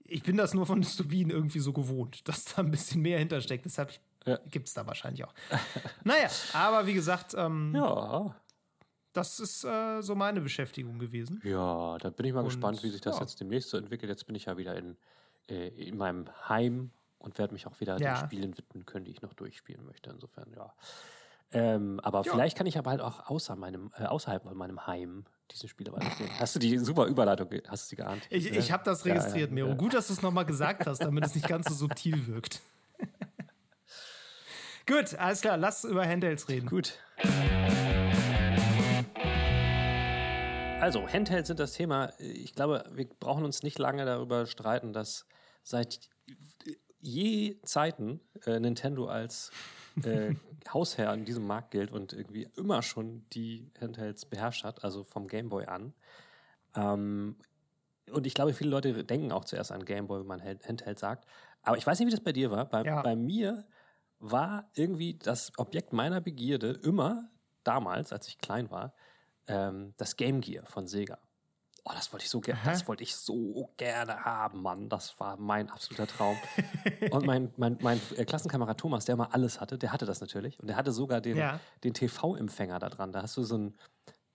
[0.03, 3.65] ich bin das nur von Dystopien irgendwie so gewohnt, dass da ein bisschen mehr hintersteckt.
[3.65, 3.91] Deshalb
[4.25, 4.37] ja.
[4.49, 5.33] gibt es da wahrscheinlich auch.
[6.03, 8.35] naja, aber wie gesagt, ähm, ja.
[9.13, 11.41] das ist äh, so meine Beschäftigung gewesen.
[11.43, 13.21] Ja, da bin ich mal und, gespannt, wie sich das ja.
[13.21, 14.09] jetzt demnächst so entwickelt.
[14.09, 14.97] Jetzt bin ich ja wieder in,
[15.49, 18.15] äh, in meinem Heim und werde mich auch wieder ja.
[18.15, 20.09] den Spielen widmen können, die ich noch durchspielen möchte.
[20.09, 20.73] Insofern, ja.
[21.53, 22.31] Ähm, aber ja.
[22.31, 25.91] vielleicht kann ich aber halt auch außer meinem, äh, außerhalb von meinem Heim diese Spiele
[25.91, 26.31] weiterspielen.
[26.39, 28.23] Hast du die super Überleitung, hast du sie geahnt?
[28.29, 29.75] Ich, ich habe das registriert, ja, ja, Miro.
[29.75, 32.61] Gut, dass du es nochmal gesagt hast, damit es nicht ganz so subtil wirkt.
[34.87, 36.67] Gut, alles klar, lass über Handhelds reden.
[36.67, 36.99] Gut.
[40.79, 42.11] Also, Handhelds sind das Thema.
[42.17, 45.27] Ich glaube, wir brauchen uns nicht lange darüber streiten, dass
[45.63, 46.09] seit
[46.99, 49.51] je Zeiten äh, Nintendo als
[50.03, 50.33] äh,
[50.69, 55.27] Hausherr in diesem Markt gilt und irgendwie immer schon die Handhelds beherrscht hat, also vom
[55.27, 55.93] Gameboy an.
[56.75, 57.35] Ähm,
[58.11, 61.25] und ich glaube, viele Leute denken auch zuerst an Gameboy, wenn man Handheld sagt.
[61.63, 62.65] Aber ich weiß nicht, wie das bei dir war.
[62.65, 63.01] Bei, ja.
[63.01, 63.65] bei mir
[64.19, 67.29] war irgendwie das Objekt meiner Begierde immer
[67.63, 68.93] damals, als ich klein war,
[69.47, 71.19] ähm, das Game Gear von Sega.
[71.83, 74.87] Oh, das wollte ich so gerne, das wollte ich so gerne haben, Mann.
[74.87, 76.37] Das war mein absoluter Traum.
[77.09, 80.59] und mein, mein, mein äh, Klassenkamerad Thomas, der mal alles hatte, der hatte das natürlich.
[80.59, 81.59] Und der hatte sogar den, Ja.
[81.83, 83.11] den TV-Empfänger da dran.
[83.11, 83.73] Da hast du so ein,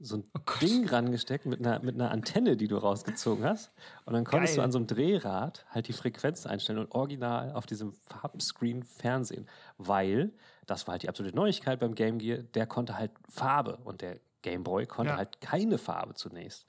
[0.01, 3.71] so ein Oh Ding rangesteckt mit einer, mit einer Antenne, die du rausgezogen hast.
[4.07, 4.57] Und dann konntest Geil.
[4.57, 9.49] du an so einem Drehrad halt die Frequenz einstellen und original auf diesem Farbscreen Fernsehen.
[9.79, 10.33] Weil,
[10.67, 14.19] das war halt die absolute Neuigkeit beim Game Gear, der konnte halt Farbe und der
[14.43, 15.17] Game Boy konnte Ja.
[15.17, 16.67] halt keine Farbe zunächst.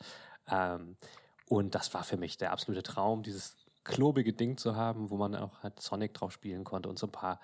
[0.49, 0.97] Ähm,
[1.47, 5.35] und das war für mich der absolute Traum, dieses klobige Ding zu haben, wo man
[5.35, 7.39] auch halt Sonic drauf spielen konnte und so ein paar.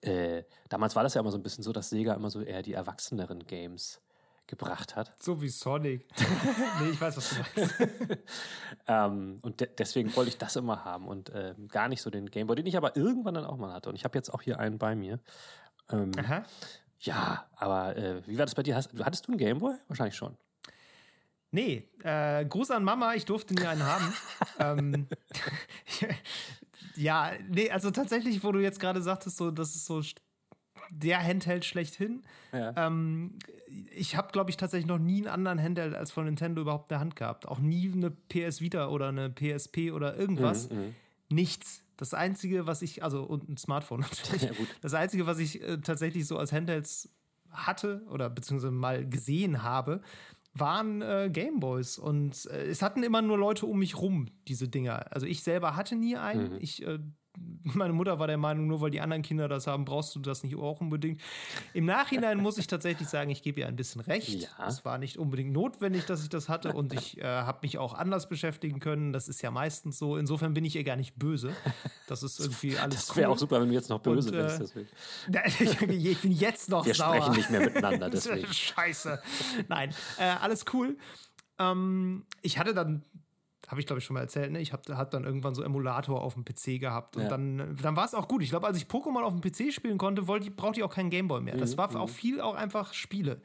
[0.00, 2.62] Äh, damals war das ja immer so ein bisschen so, dass Sega immer so eher
[2.62, 4.00] die erwachseneren Games
[4.46, 5.10] gebracht hat.
[5.22, 6.06] So wie Sonic.
[6.80, 7.74] nee, ich weiß, was du meinst.
[8.88, 12.30] Ähm, und de deswegen wollte ich das immer haben und ähm, gar nicht so den
[12.30, 13.88] Gameboy, den ich aber irgendwann dann auch mal hatte.
[13.88, 15.18] Und ich habe jetzt auch hier einen bei mir.
[15.90, 16.44] Ähm, Aha.
[17.00, 18.76] ja, aber äh, wie war das bei dir?
[18.76, 19.74] Hast, hattest du einen Gameboy?
[19.88, 20.36] Wahrscheinlich schon.
[21.56, 24.12] Nee, äh, Gruß an Mama, ich durfte nie einen haben.
[24.58, 25.06] ähm,
[26.96, 30.02] ja, nee, also tatsächlich, wo du jetzt gerade sagtest, so, das ist so
[30.90, 32.24] der Handheld schlechthin.
[32.52, 32.74] Ja.
[32.76, 33.38] Ähm,
[33.90, 36.94] ich habe, glaube ich, tatsächlich noch nie einen anderen Handheld als von Nintendo überhaupt in
[36.96, 37.48] der Hand gehabt.
[37.48, 40.68] Auch nie eine PS Vita oder eine PSP oder irgendwas.
[40.68, 40.94] Mhm,
[41.30, 41.82] Nichts.
[41.96, 44.42] Das Einzige, was ich, also und ein Smartphone natürlich.
[44.42, 44.68] Ja, gut.
[44.82, 47.08] Das Einzige, was ich äh, tatsächlich so als Handhelds
[47.50, 50.02] hatte oder beziehungsweise mal gesehen habe,
[50.58, 51.98] waren äh, Gameboys.
[51.98, 55.06] Und äh, es hatten immer nur Leute um mich rum, diese Dinger.
[55.10, 56.52] Also ich selber hatte nie einen.
[56.52, 56.58] Mhm.
[56.60, 56.98] Ich, äh,
[57.62, 60.42] meine Mutter war der Meinung, nur weil die anderen Kinder das haben, brauchst du das
[60.44, 61.20] nicht auch unbedingt.
[61.74, 64.42] Im Nachhinein muss ich tatsächlich sagen, ich gebe ihr ein bisschen recht.
[64.42, 64.66] Ja.
[64.68, 67.94] Es war nicht unbedingt notwendig, dass ich das hatte und ich äh, habe mich auch
[67.94, 69.12] anders beschäftigen können.
[69.12, 70.16] Das ist ja meistens so.
[70.16, 71.52] Insofern bin ich ihr gar nicht böse.
[72.06, 73.34] Das ist irgendwie alles Das wäre cool.
[73.34, 74.76] auch super, wenn du jetzt noch böse Und, wärst.
[74.76, 74.84] äh,
[75.28, 75.90] Deswegen.
[76.06, 77.16] ich bin jetzt noch Wir sauer.
[77.16, 78.46] sprechen nicht mehr miteinander, deswegen.
[78.52, 79.20] Scheiße.
[79.68, 80.96] Nein, äh, alles cool.
[81.58, 83.02] Ähm, ich hatte dann,
[83.68, 84.60] habe ich glaube ich schon mal erzählt, ne?
[84.60, 87.28] ich habe hab dann irgendwann so Emulator auf dem PC gehabt und Ja.
[87.28, 88.42] dann, dann war es auch gut.
[88.42, 91.10] Ich glaube, als ich Pokémon auf dem PC spielen konnte, wollte brauchte ich auch keinen
[91.10, 91.56] Gameboy mehr.
[91.56, 93.40] Mhm, Das war auch viel auch einfach Spiele.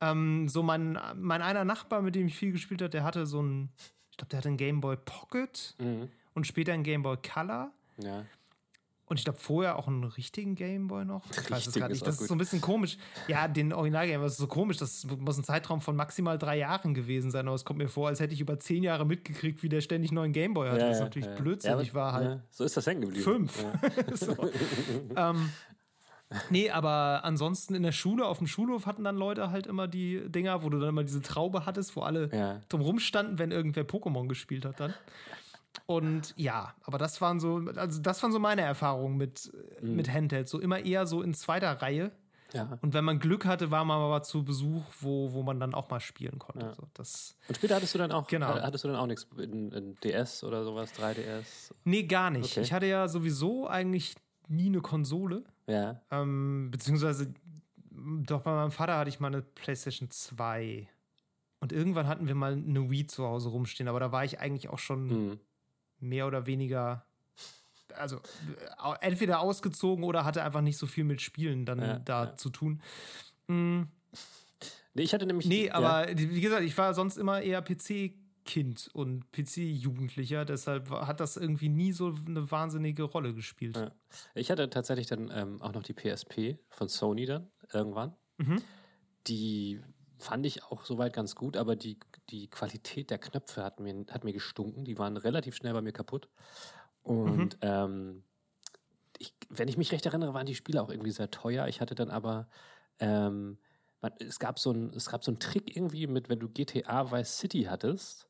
[0.00, 3.40] Ähm, so mein, mein einer Nachbar, mit dem ich viel gespielt habe, der hatte so
[3.42, 3.70] ein,
[4.10, 6.08] ich glaube, der hatte einen Gameboy Pocket Mhm.
[6.34, 7.70] und später einen Gameboy Color.
[7.98, 8.24] Ja.
[9.06, 11.22] Und ich glaube vorher auch einen richtigen Gameboy noch.
[11.30, 12.06] Ich weiß es gerade ist nicht.
[12.06, 12.96] Das ist so ein bisschen komisch.
[13.28, 14.78] Ja, den Original Gameboy ist so komisch.
[14.78, 17.46] Das muss ein Zeitraum von maximal drei Jahren gewesen sein.
[17.46, 20.10] Aber es kommt mir vor, als hätte ich über zehn Jahre mitgekriegt, wie der ständig
[20.10, 20.80] neuen Gameboy hatte.
[20.80, 21.34] Ja, was ja, natürlich ja.
[21.34, 22.40] blödsinnig Ja, war halt.
[22.50, 23.22] So ist das hängen geblieben.
[23.22, 23.62] Fünf.
[23.62, 24.16] Ja.
[24.16, 24.50] so.
[25.16, 25.50] ähm,
[26.48, 30.22] nee, aber ansonsten in der Schule, auf dem Schulhof hatten dann Leute halt immer die
[30.30, 32.60] Dinger, wo du dann immer diese Traube hattest, wo alle Ja.
[32.70, 34.94] drumrum standen, wenn irgendwer Pokémon gespielt hat dann.
[35.86, 39.96] Und ja, aber das waren so, also das waren so meine Erfahrungen mit, Mhm.
[39.96, 40.50] mit Handhelds.
[40.50, 42.12] So immer eher so in zweiter Reihe.
[42.52, 42.78] Ja.
[42.82, 45.90] Und wenn man Glück hatte, war man aber zu Besuch, wo, wo man dann auch
[45.90, 46.66] mal spielen konnte.
[46.66, 46.74] Ja.
[46.74, 48.56] So, das, Und später hattest du dann auch, Genau.
[48.56, 51.72] äh, hattest du dann auch nichts in, in DS oder sowas, 3DS?
[51.82, 52.52] nee, gar nicht.
[52.52, 52.60] Okay.
[52.60, 54.14] Ich hatte ja sowieso eigentlich
[54.46, 55.42] nie eine Konsole.
[55.66, 56.00] Ja.
[56.12, 57.34] Ähm, beziehungsweise
[57.90, 60.88] doch bei meinem Vater hatte ich mal eine PlayStation 2.
[61.60, 64.68] Und irgendwann hatten wir mal eine Wii zu Hause rumstehen, aber da war ich eigentlich
[64.68, 65.40] auch schon Mhm.
[66.04, 67.06] Mehr oder weniger,
[67.96, 68.20] also
[69.00, 72.36] entweder ausgezogen oder hatte einfach nicht so viel mit Spielen dann Ja, da ja.
[72.36, 72.82] zu tun.
[73.48, 73.82] Mm,
[74.96, 75.46] Nee, ich hatte nämlich.
[75.48, 81.18] nee, ja, aber wie gesagt, ich war sonst immer eher PC-Kind und PC-Jugendlicher, deshalb hat
[81.18, 83.76] das irgendwie nie so eine wahnsinnige Rolle gespielt.
[83.76, 83.90] Ja.
[84.36, 88.14] Ich hatte tatsächlich dann ähm, auch noch die PSP von Sony dann irgendwann.
[88.36, 88.62] Mhm.
[89.26, 89.80] Die
[90.18, 91.98] fand ich auch soweit ganz gut, aber die,
[92.30, 94.84] die Qualität der Knöpfe hat mir, hat mir gestunken.
[94.84, 96.28] Die waren relativ schnell bei mir kaputt.
[97.02, 98.24] Und ähm,
[99.18, 101.68] ich, wenn ich mich recht erinnere, waren die Spiele auch irgendwie sehr teuer.
[101.68, 102.48] Ich hatte dann aber,
[102.98, 103.58] ähm,
[104.18, 107.38] es, gab so ein, es gab so einen Trick irgendwie mit, wenn du GTA Vice
[107.38, 108.26] City hattest,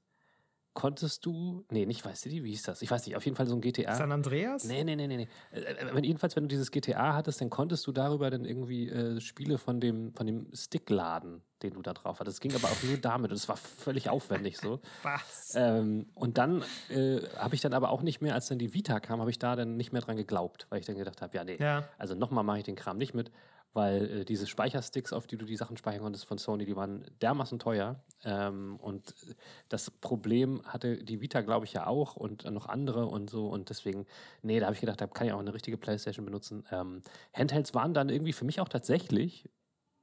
[0.74, 2.82] konntest du, nee, nicht Vice City, wie hieß das?
[2.82, 3.94] Ich weiß nicht, auf jeden Fall so ein GTA.
[3.94, 4.64] San Andreas?
[4.64, 5.16] Nee, nee, nee, nee.
[5.16, 5.28] nee.
[5.52, 8.88] Äh, äh, wenn- jedenfalls, wenn du dieses GTA hattest, dann konntest du darüber dann irgendwie
[8.88, 12.36] äh, Spiele von dem, von dem Stick laden, den du da drauf hattest.
[12.36, 14.80] Es ging aber auch nur damit und es war völlig aufwendig so.
[15.02, 15.52] Was?
[15.54, 18.98] Ähm, und dann äh, habe ich dann aber auch nicht mehr, als dann die Vita
[19.00, 21.44] kam, habe ich da dann nicht mehr dran geglaubt, weil ich dann gedacht habe, ja,
[21.44, 21.88] nee, Ja.
[21.98, 23.30] also nochmal mache ich den Kram nicht mit,
[23.74, 27.04] weil äh, diese Speichersticks, auf die du die Sachen speichern konntest von Sony, die waren
[27.20, 28.02] dermaßen teuer.
[28.24, 29.34] Ähm, und äh,
[29.68, 33.48] das Problem hatte die Vita, glaube ich, ja auch und noch andere und so.
[33.48, 34.06] Und deswegen,
[34.42, 36.64] nee, da habe ich gedacht, da kann ich auch eine richtige Playstation benutzen.
[36.70, 37.02] Ähm,
[37.34, 39.50] Handhelds waren dann irgendwie für mich auch tatsächlich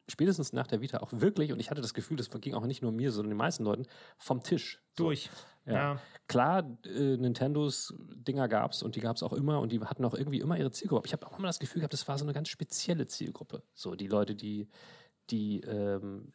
[0.10, 2.82] spätestens nach der Vita auch wirklich, und ich hatte das Gefühl, das ging auch nicht
[2.82, 4.82] nur mir, sondern den meisten Leuten, vom Tisch.
[4.98, 5.06] So.
[5.66, 5.74] Ja.
[5.74, 6.02] Ja.
[6.28, 10.06] Klar, äh, Nintendos Dinger gab es und die gab es auch immer und die hatten
[10.06, 11.00] auch irgendwie immer ihre Zielgruppe.
[11.00, 13.64] Aber ich habe auch immer das Gefühl gehabt, das war so eine ganz spezielle Zielgruppe.
[13.74, 14.68] So die Leute, die,
[15.30, 16.34] die ähm,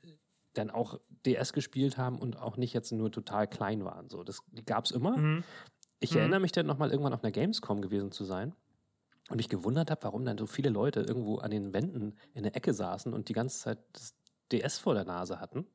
[0.55, 4.09] dann auch DS gespielt haben und auch nicht jetzt nur total klein waren.
[4.09, 5.17] So, das gab es immer.
[5.17, 5.45] Mhm.
[5.99, 6.19] Ich mhm.
[6.19, 8.55] erinnere mich dann nochmal irgendwann auf einer Gamescom gewesen zu sein
[9.29, 12.55] und mich gewundert habe, warum dann so viele Leute irgendwo an den Wänden in der
[12.55, 14.15] Ecke saßen und die ganze Zeit das
[14.53, 15.67] DS vor der Nase hatten.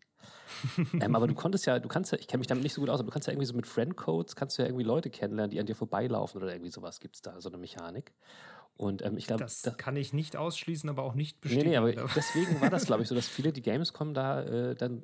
[0.99, 2.89] ähm, aber du konntest ja, du kannst ja, ich kenne mich damit nicht so gut
[2.89, 5.51] aus, aber du kannst ja irgendwie so mit Friendcodes, kannst du ja irgendwie Leute kennenlernen,
[5.51, 8.13] die an dir vorbeilaufen oder irgendwie sowas gibt es da, so eine Mechanik.
[8.75, 11.69] Und ähm, ich glaube, das, das, kann ich nicht ausschließen, aber auch nicht bestätigen.
[11.71, 14.75] Nee, nee, aber deswegen war das, glaube ich, so, dass viele die Gamescom da äh,
[14.75, 15.03] dann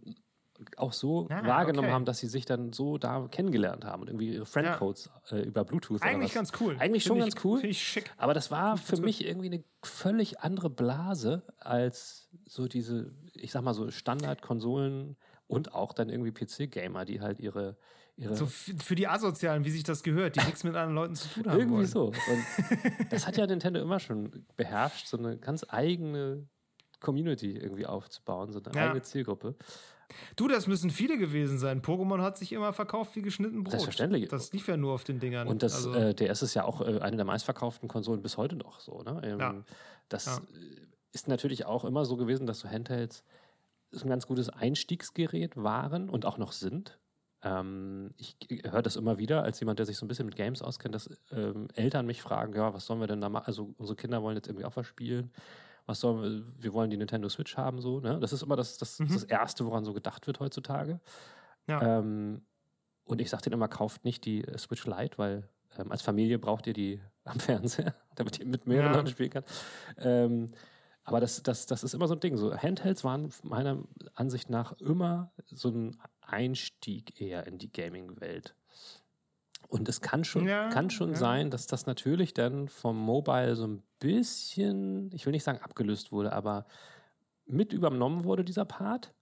[0.75, 1.93] auch so ah, wahrgenommen okay.
[1.93, 5.38] haben, dass sie sich dann so da kennengelernt haben und irgendwie ihre Friendcodes ja.
[5.38, 6.01] äh, über Bluetooth.
[6.01, 6.75] Eigentlich ganz cool.
[6.80, 7.63] Eigentlich schon ganz cool.
[7.63, 8.12] Ich schick.
[8.17, 9.27] Aber das war für mich gut.
[9.27, 15.15] irgendwie eine völlig andere Blase als so diese, ich sag mal so Standard-Konsolen
[15.47, 17.78] und auch dann irgendwie PC-Gamer, die halt ihre
[18.19, 21.28] Ihre so für die Asozialen, wie sich das gehört, die nichts mit anderen Leuten zu
[21.30, 21.60] tun haben.
[21.60, 21.86] Irgendwie wollen.
[21.86, 22.06] so.
[22.08, 26.47] Und das hat ja Nintendo immer schon beherrscht, so eine ganz eigene
[27.00, 28.86] Community irgendwie aufzubauen, so eine ja.
[28.88, 29.56] eigene Zielgruppe.
[30.36, 31.84] Du, das müssen viele gewesen sein.
[31.84, 33.71] Pokémon hat sich immer verkauft wie geschnitten Brot.
[33.71, 34.28] Selbstverständlich.
[34.30, 35.47] Das lief ja nur auf den Dingern.
[35.47, 38.56] Und das, also, äh, DS ist ja auch äh, eine der meistverkauften Konsolen bis heute
[38.56, 39.04] noch so.
[39.04, 39.21] Ne?
[39.23, 39.63] Ähm, ja.
[40.10, 40.41] Das ja.
[41.21, 43.23] Ist natürlich auch immer so gewesen, dass so Handhelds
[43.93, 46.99] ein ganz gutes Einstiegsgerät waren und auch noch sind.
[47.41, 50.62] Ähm, ich höre das immer wieder als jemand, der sich so ein bisschen mit Games
[50.62, 53.47] auskennt, dass ähm, Eltern mich fragen, ja, was sollen wir denn da machen?
[53.47, 55.32] Also unsere Kinder wollen jetzt irgendwie auch was spielen
[55.88, 58.19] was sollen wir, wir wollen die Nintendo Switch haben, so, ne?
[58.19, 59.08] Das ist immer das, das, mhm.
[59.08, 60.99] das Erste, woran so gedacht wird heutzutage.
[61.65, 61.99] Ja.
[61.99, 62.41] Ähm,
[63.06, 65.47] und ich sage denen immer, kauft nicht die äh, Switch Lite, weil
[65.80, 69.12] ähm, als Familie braucht ihr die am Fernseher, damit ihr mit mehreren ja.
[69.12, 69.43] Spielen kann.
[71.08, 72.36] Aber das, das, das ist immer so ein Ding.
[72.36, 73.82] So Handhelds waren meiner
[74.13, 78.56] Ansicht nach immer so ein Einstieg eher in die Gaming-Welt.
[79.70, 81.15] Und es kann schon, ja, kann schon ja.
[81.15, 86.12] sein, dass das natürlich dann vom Mobile so ein bisschen, ich will nicht sagen abgelöst
[86.12, 86.65] wurde, aber
[87.46, 89.13] mit übernommen wurde, dieser Part.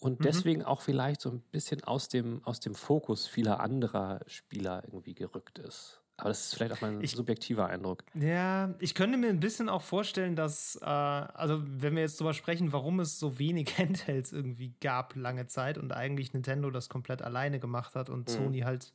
[0.00, 0.24] Und mhm.
[0.24, 5.14] deswegen auch vielleicht so ein bisschen aus dem, aus dem Fokus vieler anderer Spieler irgendwie
[5.14, 6.01] gerückt ist.
[6.22, 8.04] Aber das ist vielleicht auch mein ich, subjektiver Eindruck.
[8.14, 12.32] Ja, ich könnte mir ein bisschen auch vorstellen, dass, äh, also wenn wir jetzt darüber
[12.32, 17.22] sprechen, warum es so wenig Handhelds irgendwie gab lange Zeit und eigentlich Nintendo das komplett
[17.22, 18.34] alleine gemacht hat und mhm.
[18.34, 18.92] Sony halt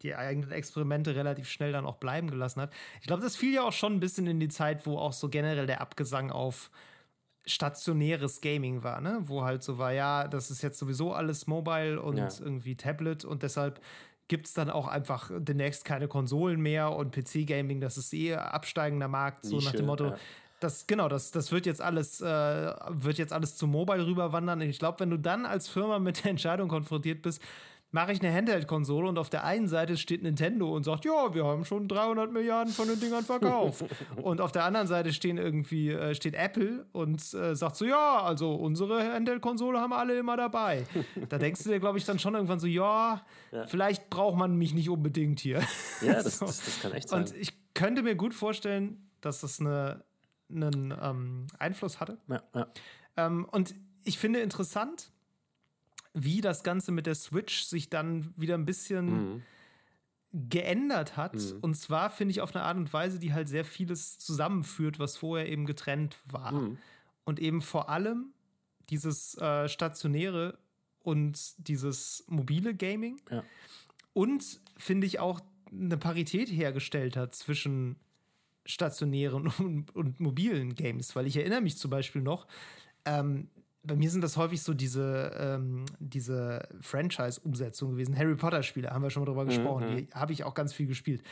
[0.00, 2.72] die eigenen Experimente relativ schnell dann auch bleiben gelassen hat.
[3.02, 5.28] Ich glaube, das fiel ja auch schon ein bisschen in die Zeit, wo auch so
[5.28, 6.70] generell der Abgesang auf
[7.44, 9.18] stationäres Gaming war, ne?
[9.24, 12.28] Wo halt so war, ja, das ist jetzt sowieso alles Mobile und ja.
[12.40, 13.82] irgendwie Tablet und deshalb
[14.30, 19.08] gibt es dann auch einfach demnächst keine Konsolen mehr und PC-Gaming, das ist eh absteigender
[19.08, 20.06] Markt, so Nische, nach dem Motto.
[20.06, 20.16] Ja.
[20.60, 22.26] Das, genau, das, das wird jetzt alles, äh,
[22.90, 24.60] wird jetzt alles zu Mobile rüberwandern.
[24.60, 27.42] Ich glaube, wenn du dann als Firma mit der Entscheidung konfrontiert bist,
[27.92, 31.44] mache ich eine Handheld-Konsole und auf der einen Seite steht Nintendo und sagt, ja, wir
[31.44, 33.84] haben schon 300 Milliarden von den Dingern verkauft.
[34.22, 38.22] und auf der anderen Seite stehen irgendwie, äh, steht Apple und äh, sagt so, ja,
[38.22, 40.86] also unsere Handheld-Konsole haben alle immer dabei.
[41.28, 44.56] da denkst du dir, glaube ich, dann schon irgendwann so, ja, ja, vielleicht braucht man
[44.56, 45.60] mich nicht unbedingt hier.
[46.00, 46.46] Ja, das, so.
[46.46, 47.22] das, das kann echt sein.
[47.22, 50.04] Und ich könnte mir gut vorstellen, dass das eine,
[50.48, 52.18] einen ähm, Einfluss hatte.
[52.28, 52.66] Ja, ja.
[53.16, 53.74] Ähm, und
[54.04, 55.10] ich finde interessant,
[56.14, 59.42] wie das Ganze mit der Switch sich dann wieder ein bisschen mhm.
[60.32, 61.34] geändert hat.
[61.34, 61.58] Mhm.
[61.60, 65.16] Und zwar finde ich auf eine Art und Weise, die halt sehr vieles zusammenführt, was
[65.16, 66.52] vorher eben getrennt war.
[66.52, 66.78] Mhm.
[67.24, 68.32] Und eben vor allem
[68.88, 70.58] dieses äh, stationäre
[71.02, 73.20] und dieses mobile Gaming.
[73.30, 73.44] Ja.
[74.12, 77.96] Und finde ich auch eine Parität hergestellt hat zwischen
[78.66, 82.46] stationären und, und, mobilen Games, weil ich erinnere mich zum Beispiel noch,
[83.04, 83.48] ähm,
[83.82, 88.16] bei mir sind das häufig so diese, ähm, diese Franchise-Umsetzungen gewesen.
[88.16, 89.90] Harry Potter-Spiele, haben wir schon mal drüber gesprochen.
[89.90, 89.96] Mhm.
[89.96, 91.22] Die habe ich auch ganz viel gespielt.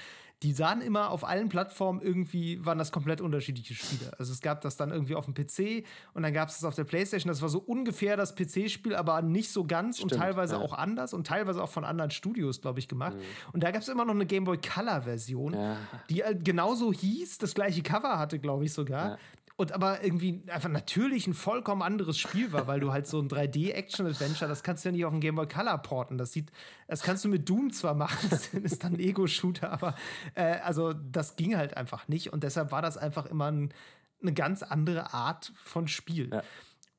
[0.42, 4.12] Die sahen immer auf allen Plattformen irgendwie, waren das komplett unterschiedliche Spiele.
[4.18, 5.84] Also es gab das dann irgendwie auf dem PC
[6.14, 7.28] und dann gab es das auf der Playstation.
[7.28, 10.61] Das war so ungefähr das PC-Spiel, aber nicht so ganz Stimmt, und teilweise ja.
[10.61, 13.16] auch anders und teilweise auch von anderen Studios, glaube ich, gemacht.
[13.16, 13.52] Mhm.
[13.52, 15.76] Und da gab es immer noch eine Game Boy Color-Version, ja.
[16.08, 19.11] die äh, genauso hieß, das gleiche Cover hatte, glaube ich sogar.
[19.11, 19.18] Ja
[19.59, 23.29] und aber irgendwie einfach natürlich ein vollkommen anderes Spiel war, weil du halt so ein
[23.29, 26.16] 3D-Action-Adventure, das kannst du ja nicht auf dem Game Boy Color porten.
[26.16, 26.53] Das sieht,
[26.87, 29.97] das kannst du mit Doom zwar machen, das ist dann ein Ego-Shooter, aber
[30.37, 33.75] äh, also das ging halt einfach nicht und deshalb war das einfach immer ein,
[34.23, 36.31] eine ganz andere Art von Spiel.
[36.33, 36.42] Ja.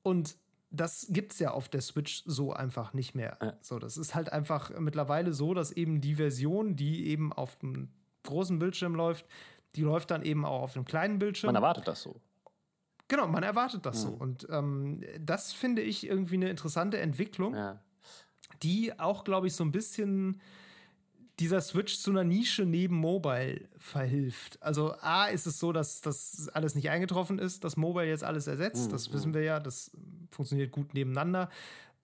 [0.04, 0.36] Und
[0.70, 3.38] das gibt es ja auf der Switch so einfach nicht mehr.
[3.42, 3.54] Ja.
[3.62, 7.88] So, das ist halt einfach mittlerweile so, dass eben die Version, die eben auf dem
[8.24, 9.26] großen Bildschirm läuft,
[9.78, 11.48] die läuft dann eben auch auf dem kleinen Bildschirm.
[11.48, 12.20] Man erwartet das so.
[13.10, 14.08] Genau, man erwartet das mhm.
[14.08, 14.14] so.
[14.14, 17.82] Und ähm, das finde ich irgendwie eine interessante Entwicklung, ja.
[18.64, 20.40] die auch, glaube ich, so ein bisschen
[21.40, 24.62] dieser Switch zu einer Nische neben Mobile verhilft.
[24.62, 28.46] Also A ist es so, dass das alles nicht eingetroffen ist, dass Mobile jetzt alles
[28.46, 28.88] ersetzt.
[28.88, 28.92] Mhm.
[28.92, 29.92] Das wissen wir ja, das
[30.32, 31.50] funktioniert gut nebeneinander,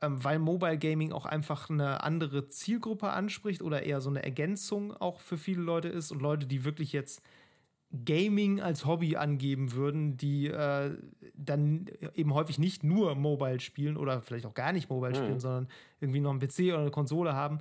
[0.02, 4.94] ähm, weil Mobile Gaming auch einfach eine andere Zielgruppe anspricht oder eher so eine Ergänzung
[4.94, 7.22] auch für viele Leute ist und Leute, die wirklich jetzt
[8.03, 10.97] Gaming als Hobby angeben würden, die äh,
[11.36, 15.23] dann eben häufig nicht nur Mobile spielen oder vielleicht auch gar nicht Mobile mhm.
[15.23, 15.67] spielen, sondern
[15.99, 17.60] irgendwie noch einen PC oder eine Konsole haben.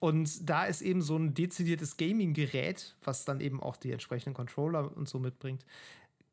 [0.00, 4.94] Und da ist eben so ein dezidiertes Gaming-Gerät, was dann eben auch die entsprechenden Controller
[4.96, 5.64] und so mitbringt,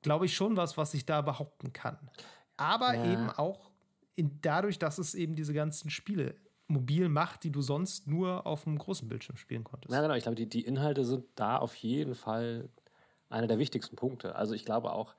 [0.01, 1.97] glaube ich schon was, was ich da behaupten kann.
[2.57, 3.13] Aber ja.
[3.13, 3.69] eben auch
[4.15, 6.35] in, dadurch, dass es eben diese ganzen Spiele
[6.67, 9.93] mobil macht, die du sonst nur auf einem großen Bildschirm spielen konntest.
[9.93, 10.13] Ja, genau.
[10.13, 12.69] Ich glaube, die, die Inhalte sind da auf jeden Fall
[13.29, 14.35] einer der wichtigsten Punkte.
[14.35, 15.15] Also ich glaube auch,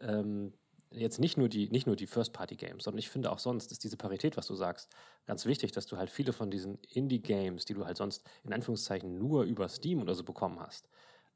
[0.00, 0.52] ähm,
[0.90, 3.96] jetzt nicht nur die, nicht nur die First-Party-Games, sondern ich finde auch sonst ist diese
[3.96, 4.90] Parität, was du sagst,
[5.26, 9.18] ganz wichtig, dass du halt viele von diesen Indie-Games, die du halt sonst in Anführungszeichen
[9.18, 10.88] nur über Steam oder so bekommen hast,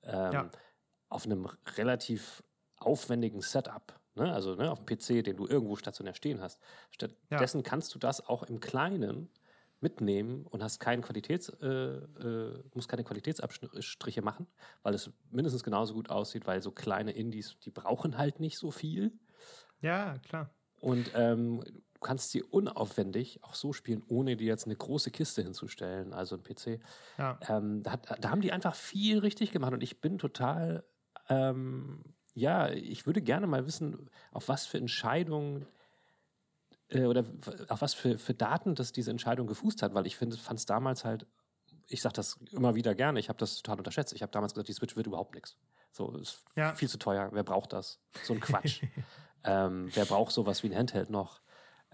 [0.03, 0.51] ähm, ja.
[1.09, 2.43] auf einem relativ
[2.79, 4.33] aufwendigen Setup, ne?
[4.33, 6.61] also ne, auf dem PC, den du irgendwo stationär stehen hast.
[6.91, 7.63] Stattdessen ja.
[7.63, 9.31] kannst du das auch im Kleinen
[9.81, 14.47] mitnehmen und hast keinen Qualitäts, äh, äh, musst keine Qualitätsabstriche machen,
[14.83, 18.71] weil es mindestens genauso gut aussieht, weil so kleine Indies, die brauchen halt nicht so
[18.71, 19.13] viel.
[19.81, 20.51] Ja, klar.
[20.81, 25.43] Und ähm, du kannst sie unaufwendig auch so spielen, ohne dir jetzt eine große Kiste
[25.43, 26.81] hinzustellen, also ein PC.
[27.19, 27.39] Ja.
[27.49, 30.85] Ähm, da, da, haben die einfach viel richtig gemacht und ich bin total,
[31.29, 32.03] ähm,
[32.35, 35.67] ja, ich würde gerne mal wissen, auf was für Entscheidungen
[36.93, 37.25] oder
[37.69, 41.05] auf was für, für Daten das diese Entscheidung gefußt hat, weil ich fand es damals
[41.05, 41.27] halt,
[41.89, 44.13] ich sage das immer wieder gerne, ich habe das total unterschätzt.
[44.13, 45.57] Ich habe damals gesagt, die Switch wird überhaupt nichts.
[45.93, 46.75] So, ist ja.
[46.75, 47.31] viel zu teuer.
[47.33, 48.01] Wer braucht das?
[48.23, 48.83] So ein Quatsch.
[49.45, 51.41] ähm, wer braucht sowas wie ein Handheld noch?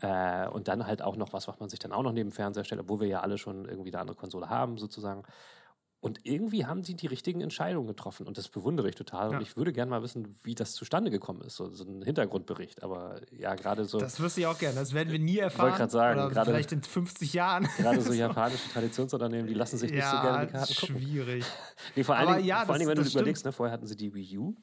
[0.01, 2.35] Äh, und dann halt auch noch was, was man sich dann auch noch neben dem
[2.35, 5.23] Fernseher stellt, obwohl wir ja alle schon irgendwie eine andere Konsole haben, sozusagen.
[6.03, 9.31] Und irgendwie haben sie die richtigen Entscheidungen getroffen und das bewundere ich total.
[9.31, 9.37] Ja.
[9.37, 12.83] Und ich würde gerne mal wissen, wie das zustande gekommen ist, so, so ein Hintergrundbericht.
[12.83, 14.01] Aber ja, gerade so.
[14.01, 14.75] Das wüsste ich auch gerne.
[14.75, 15.67] Das werden wir nie erfahren.
[15.67, 17.69] Wollte gerade sagen, oder grade, vielleicht in 50 Jahren.
[17.77, 20.97] Gerade so japanische Traditionsunternehmen, die lassen sich nicht ja, so gerne die Karten gucken.
[20.97, 21.45] Schwierig.
[21.95, 23.97] nee, vor allen Dingen, ja, vor allen Dingen wenn du überlegst, ne, vorher hatten sie
[23.97, 24.57] die Wii U.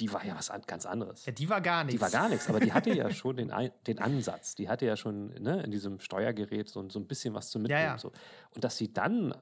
[0.00, 1.24] Die war ja was ganz anderes.
[1.24, 1.98] Ja, die war gar nichts.
[1.98, 3.52] Die war gar nichts, aber die hatte ja schon den,
[3.86, 4.56] den Ansatz.
[4.56, 7.96] Die hatte ja schon ne, in diesem Steuergerät so, so ein bisschen was zu mitnehmen.
[7.98, 8.10] So.
[8.56, 9.32] Und dass sie dann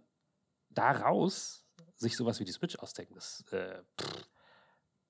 [0.71, 1.65] daraus
[1.97, 3.15] sich sowas wie die Switch ausdenken.
[3.15, 3.83] Das ist äh,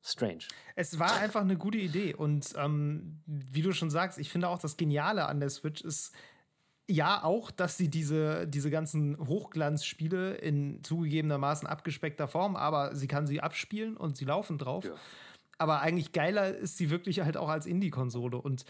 [0.02, 0.44] strange.
[0.74, 2.14] Es war einfach eine gute Idee.
[2.14, 6.12] Und ähm, wie du schon sagst, ich finde auch das Geniale an der Switch ist,
[6.88, 13.28] ja, auch, dass sie diese, diese ganzen Hochglanzspiele in zugegebenermaßen abgespeckter Form, aber sie kann
[13.28, 14.84] sie abspielen und sie laufen drauf.
[14.84, 14.94] Ja.
[15.56, 18.38] Aber eigentlich geiler ist sie wirklich halt auch als Indie-Konsole.
[18.38, 18.64] Und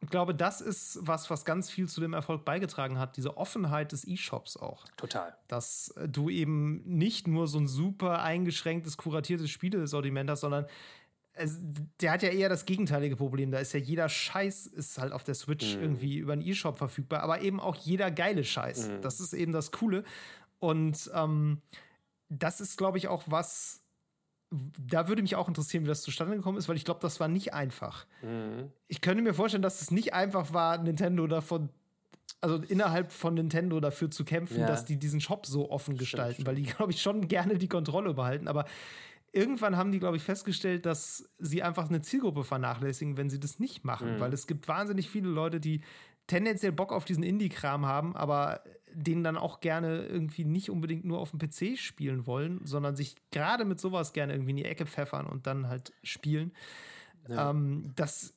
[0.00, 3.92] ich glaube, das ist was, was ganz viel zu dem Erfolg beigetragen hat, diese Offenheit
[3.92, 4.84] des E-Shops auch.
[4.96, 5.36] Total.
[5.48, 10.66] Dass äh, du eben nicht nur so ein super eingeschränktes, kuratiertes Spielesortiment hast, sondern
[11.36, 11.58] es,
[12.00, 13.50] der hat ja eher das gegenteilige Problem.
[13.50, 15.82] Da ist ja jeder Scheiß ist halt auf der Switch mhm.
[15.82, 18.88] irgendwie über einen E-Shop verfügbar, aber eben auch jeder geile Scheiß.
[18.88, 19.02] Mhm.
[19.02, 20.04] Das ist eben das Coole.
[20.58, 21.60] Und ähm,
[22.28, 23.82] das ist, glaube ich, auch was,
[24.78, 27.28] da würde mich auch interessieren, wie das zustande gekommen ist, weil ich glaube, das war
[27.28, 28.06] nicht einfach.
[28.22, 28.70] Mhm.
[28.88, 31.70] Ich könnte mir vorstellen, dass es nicht einfach war, Nintendo davon,
[32.40, 34.66] also innerhalb von Nintendo dafür zu kämpfen, ja.
[34.66, 37.68] dass die diesen Shop so offen gestalten, stimmt, weil die, glaube ich, schon gerne die
[37.68, 38.48] Kontrolle behalten.
[38.48, 38.66] Aber
[39.32, 43.58] irgendwann haben die, glaube ich, festgestellt, dass sie einfach eine Zielgruppe vernachlässigen, wenn sie das
[43.58, 44.20] nicht machen, mhm.
[44.20, 45.82] weil es gibt wahnsinnig viele Leute, die
[46.26, 48.62] tendenziell Bock auf diesen Indie-Kram haben, aber
[48.92, 53.16] den dann auch gerne irgendwie nicht unbedingt nur auf dem PC spielen wollen, sondern sich
[53.30, 56.52] gerade mit sowas gerne irgendwie in die Ecke pfeffern und dann halt spielen.
[57.28, 57.50] Ja.
[57.50, 58.34] Ähm, das,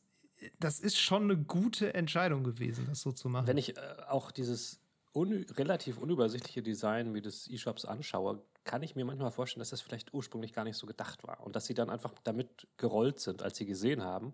[0.60, 3.48] das ist schon eine gute Entscheidung gewesen, das so zu machen.
[3.48, 4.82] Wenn ich äh, auch dieses
[5.14, 9.82] un relativ unübersichtliche Design wie des E-Shops anschaue, kann ich mir manchmal vorstellen, dass das
[9.82, 13.42] vielleicht ursprünglich gar nicht so gedacht war und dass sie dann einfach damit gerollt sind,
[13.42, 14.34] als sie gesehen haben,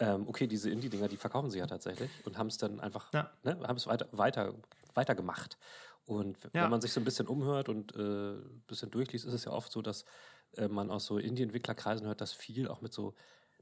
[0.00, 3.30] ähm, okay, diese Indie-Dinger, die verkaufen sie ja tatsächlich und haben es dann einfach, ja.
[3.42, 4.54] ne, haben es weiter, weiter
[4.94, 5.58] weitergemacht.
[6.04, 6.64] Und ja.
[6.64, 9.52] wenn man sich so ein bisschen umhört und äh, ein bisschen durchliest, ist es ja
[9.52, 10.04] oft so, dass
[10.56, 13.14] äh, man aus so Indie-Entwicklerkreisen hört, dass viel auch mit so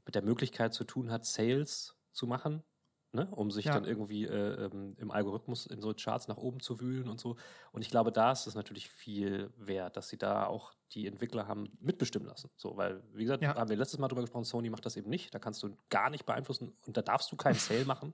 [0.05, 2.63] mit der Möglichkeit zu tun hat, Sales zu machen,
[3.11, 3.27] ne?
[3.31, 3.73] um sich ja.
[3.73, 7.35] dann irgendwie äh, ähm, im Algorithmus in so Charts nach oben zu wühlen und so.
[7.73, 11.47] Und ich glaube, da ist es natürlich viel wert, dass sie da auch die Entwickler
[11.47, 12.49] haben mitbestimmen lassen.
[12.55, 13.55] So, weil, wie gesagt, ja.
[13.55, 15.33] haben wir letztes Mal drüber gesprochen, Sony macht das eben nicht.
[15.33, 18.13] Da kannst du gar nicht beeinflussen und da darfst du keinen Sale machen.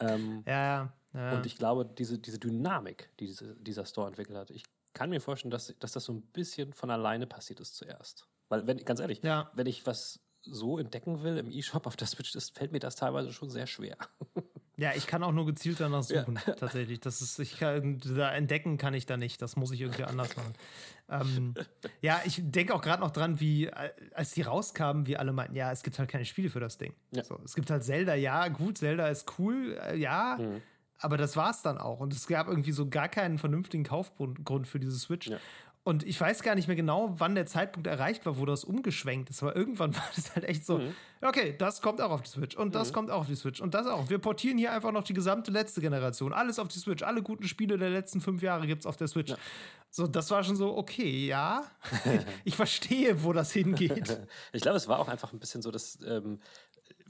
[0.00, 1.32] Ähm, ja, ja.
[1.32, 5.20] Und ich glaube, diese, diese Dynamik, die diese, dieser Store entwickelt hat, ich kann mir
[5.20, 8.28] vorstellen, dass, dass das so ein bisschen von alleine passiert ist zuerst.
[8.48, 9.50] Weil, wenn, ganz ehrlich, ja.
[9.54, 12.96] wenn ich was so entdecken will im E-Shop auf der Switch, das fällt mir das
[12.96, 13.96] teilweise schon sehr schwer.
[14.76, 16.54] Ja, ich kann auch nur gezielt danach suchen, ja.
[16.54, 16.98] tatsächlich.
[17.00, 19.40] Das ist, ich kann, da entdecken kann ich da nicht.
[19.40, 20.54] Das muss ich irgendwie anders machen.
[21.08, 21.54] ähm,
[22.00, 23.70] ja, ich denke auch gerade noch dran, wie,
[24.14, 26.94] als die rauskamen, wie alle meinten, ja, es gibt halt keine Spiele für das Ding.
[27.12, 27.22] Ja.
[27.22, 30.60] So, es gibt halt Zelda, ja, gut, Zelda ist cool, äh, ja, mhm.
[30.98, 32.00] aber das war's dann auch.
[32.00, 35.28] Und es gab irgendwie so gar keinen vernünftigen Kaufgrund für diese Switch.
[35.28, 35.38] Ja.
[35.86, 39.28] Und ich weiß gar nicht mehr genau, wann der Zeitpunkt erreicht war, wo das umgeschwenkt
[39.28, 39.42] ist.
[39.42, 40.94] Aber irgendwann war das halt echt so, mhm.
[41.20, 42.94] okay, das kommt auch auf die Switch und das mhm.
[42.94, 44.08] kommt auch auf die Switch und das auch.
[44.08, 46.32] Wir portieren hier einfach noch die gesamte letzte Generation.
[46.32, 47.02] Alles auf die Switch.
[47.02, 49.30] Alle guten Spiele der letzten fünf Jahre gibt es auf der Switch.
[49.30, 49.36] Ja.
[49.90, 51.70] So, das war schon so, okay, ja.
[52.44, 54.18] ich verstehe, wo das hingeht.
[54.52, 56.40] ich glaube, es war auch einfach ein bisschen so, dass ähm,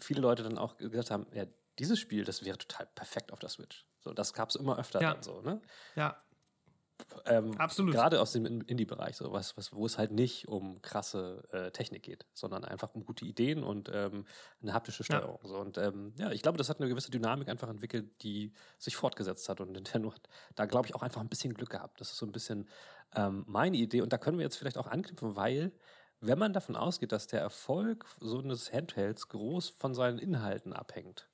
[0.01, 1.45] viele Leute dann auch gesagt haben, ja,
[1.79, 3.87] dieses Spiel, das wäre total perfekt auf der Switch.
[4.01, 5.15] So, das gab es immer öfter ja.
[5.15, 5.63] dann so, ne?
[5.97, 6.19] Ja.
[7.27, 7.95] Ähm, Absolut.
[7.95, 12.03] Gerade aus dem Indie-Bereich, so was, was, wo es halt nicht um krasse äh, Technik
[12.03, 14.27] geht, sondern einfach um gute Ideen und ähm,
[14.63, 15.39] eine haptische Steuerung.
[15.43, 15.49] Ja.
[15.49, 15.57] So.
[15.59, 19.49] Und ähm, ja, ich glaube, das hat eine gewisse Dynamik einfach entwickelt, die sich fortgesetzt
[19.49, 19.61] hat.
[19.61, 22.01] Und Nintendo hat da, glaube ich, auch einfach ein bisschen Glück gehabt.
[22.01, 22.69] Das ist so ein bisschen
[23.15, 24.03] ähm, meine Idee.
[24.03, 25.73] Und da können wir jetzt vielleicht auch anknüpfen, weil
[26.21, 31.29] wenn man davon ausgeht, dass der Erfolg so eines Handhelds groß von seinen Inhalten abhängt,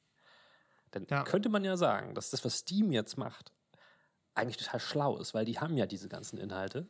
[0.91, 1.23] dann ja.
[1.23, 3.53] könnte man ja sagen, dass das, was Steam jetzt macht,
[4.41, 6.89] eigentlich total schlau ist, weil die haben ja diese ganzen Inhalte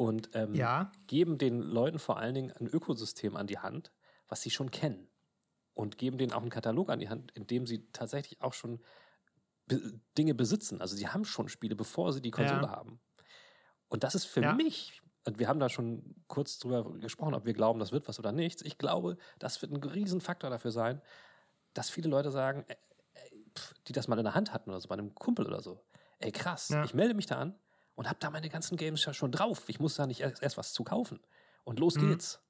[0.00, 0.90] und ähm, ja.
[1.08, 3.92] geben den Leuten vor allen Dingen ein Ökosystem an die Hand,
[4.28, 5.08] was sie schon kennen.
[5.74, 8.80] Und geben denen auch einen Katalog an die Hand, in dem sie tatsächlich auch schon
[9.66, 10.80] be Dinge besitzen.
[10.80, 12.70] Also sie haben schon Spiele, bevor sie die Konsole ja.
[12.70, 12.98] haben.
[13.88, 14.54] Und das ist für ja.
[14.54, 18.18] mich, und wir haben da schon kurz drüber gesprochen, ob wir glauben, das wird was
[18.18, 18.62] oder nichts.
[18.62, 21.02] Ich glaube, das wird ein Riesenfaktor dafür sein,
[21.74, 23.30] dass viele Leute sagen, äh, äh,
[23.86, 25.82] die das mal in der Hand hatten oder so, bei einem Kumpel oder so
[26.20, 26.84] ey krass, ja.
[26.84, 27.58] ich melde mich da an
[27.94, 29.68] und habe da meine ganzen Games ja schon drauf.
[29.68, 31.20] Ich muss da nicht erst, erst was zu kaufen.
[31.64, 32.10] Und los mhm.
[32.10, 32.40] geht's.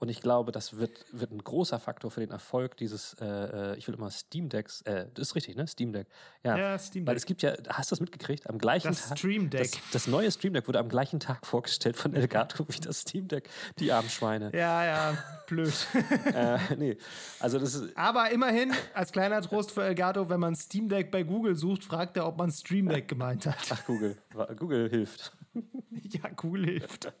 [0.00, 3.26] Und ich glaube, das wird, wird ein großer Faktor für den Erfolg dieses, äh,
[3.72, 5.66] äh, ich will immer Steam Decks, äh, das ist richtig, ne?
[5.66, 6.06] Steam Deck.
[6.44, 7.10] Ja, ja Steam Deck.
[7.10, 8.48] Weil es gibt ja, hast du das mitgekriegt?
[8.48, 9.18] Am gleichen das Tag.
[9.18, 9.72] Stream Deck.
[9.72, 13.26] Das, das, neue Stream Deck wurde am gleichen Tag vorgestellt von Elgato wie das Steam
[13.26, 13.50] Deck.
[13.80, 14.52] Die armen Schweine.
[14.54, 15.18] Ja, ja,
[15.48, 15.74] blöd.
[16.32, 16.96] äh, nee,
[17.40, 17.96] also das ist.
[17.96, 22.16] Aber immerhin, als kleiner Trost für Elgato, wenn man Steam Deck bei Google sucht, fragt
[22.16, 23.58] er, ob man Stream Deck gemeint hat.
[23.70, 24.16] Ach, Google.
[24.56, 25.32] Google hilft.
[25.90, 27.12] ja, Google hilft.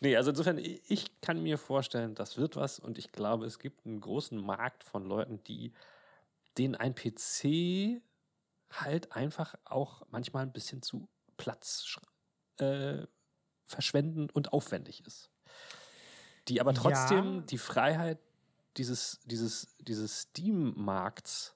[0.00, 3.86] nee, also insofern, ich kann mir vorstellen, das wird was und ich glaube, es gibt
[3.86, 5.72] einen großen Markt von Leuten, die
[6.56, 8.02] denen ein PC
[8.70, 11.98] halt einfach auch manchmal ein bisschen zu Platz
[12.58, 13.06] äh,
[13.64, 15.30] verschwenden und aufwendig ist.
[16.48, 17.40] Die aber trotzdem ja.
[17.42, 18.18] die Freiheit
[18.76, 21.54] dieses, dieses, dieses Steam-Markts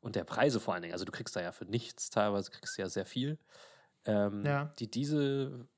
[0.00, 2.76] und der Preise vor allen Dingen, also du kriegst da ja für nichts, teilweise kriegst
[2.76, 3.38] du ja sehr viel,
[4.06, 4.70] ähm, ja.
[4.78, 5.68] die diese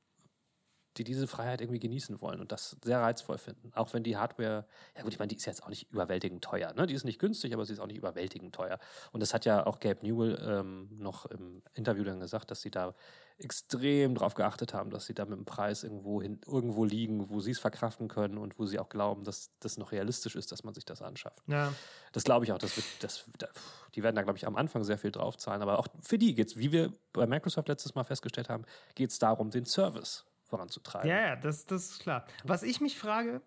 [0.97, 3.71] die diese Freiheit irgendwie genießen wollen und das sehr reizvoll finden.
[3.75, 4.67] Auch wenn die Hardware,
[4.97, 6.73] ja gut, ich meine, die ist jetzt auch nicht überwältigend teuer.
[6.75, 6.87] Ne?
[6.87, 8.79] Die ist nicht günstig, aber sie ist auch nicht überwältigend teuer.
[9.13, 12.71] Und das hat ja auch Gabe Newell ähm, noch im Interview dann gesagt, dass sie
[12.71, 12.95] da
[13.39, 17.41] extrem darauf geachtet haben, dass sie da mit dem Preis irgendwo, hin, irgendwo liegen, wo
[17.41, 20.65] sie es verkraften können und wo sie auch glauben, dass das noch realistisch ist, dass
[20.65, 21.43] man sich das anschafft.
[21.47, 21.73] Ja.
[22.13, 22.59] Das glaube ich auch.
[22.59, 23.25] Das wird, das,
[23.95, 25.61] die werden da, glaube ich, am Anfang sehr viel draufzahlen.
[25.61, 28.65] Aber auch für die geht es, wie wir bei Microsoft letztes Mal festgestellt haben,
[28.95, 31.09] geht es darum, den Service voranzutreiben.
[31.09, 32.27] Ja, ja, das, das ist klar.
[32.45, 33.43] Was ich mich frage,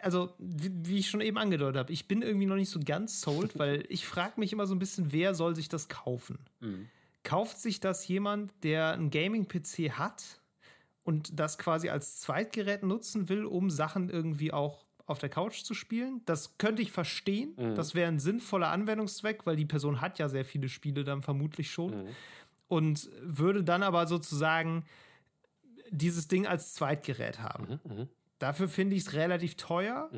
[0.00, 3.20] also wie, wie ich schon eben angedeutet habe, ich bin irgendwie noch nicht so ganz
[3.20, 6.38] sold, weil ich frage mich immer so ein bisschen, wer soll sich das kaufen?
[6.60, 6.90] Mhm.
[7.24, 10.40] Kauft sich das jemand, der einen Gaming-PC hat
[11.02, 15.74] und das quasi als Zweitgerät nutzen will, um Sachen irgendwie auch auf der Couch zu
[15.74, 16.22] spielen?
[16.26, 17.54] Das könnte ich verstehen.
[17.56, 17.74] Mhm.
[17.74, 21.70] Das wäre ein sinnvoller Anwendungszweck, weil die Person hat ja sehr viele Spiele dann vermutlich
[21.70, 22.04] schon.
[22.04, 22.08] Mhm.
[22.68, 24.84] Und würde dann aber sozusagen
[25.90, 27.80] dieses Ding als Zweitgerät haben.
[27.84, 28.08] Mhm, mh.
[28.38, 30.10] Dafür finde ich es relativ teuer.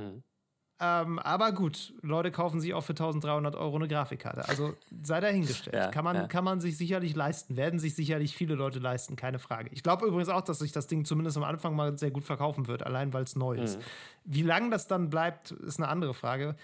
[0.78, 4.46] Ähm, aber gut, Leute kaufen sich auch für 1300 Euro eine Grafikkarte.
[4.46, 5.74] Also sei dahingestellt.
[5.74, 6.26] ja, kann, man, ja.
[6.26, 7.56] kann man sich sicherlich leisten.
[7.56, 9.70] Werden sich sicherlich viele Leute leisten, keine Frage.
[9.72, 12.66] Ich glaube übrigens auch, dass sich das Ding zumindest am Anfang mal sehr gut verkaufen
[12.68, 13.78] wird, allein weil es neu ist.
[13.78, 13.82] Mhm.
[14.24, 16.56] Wie lange das dann bleibt, ist eine andere Frage.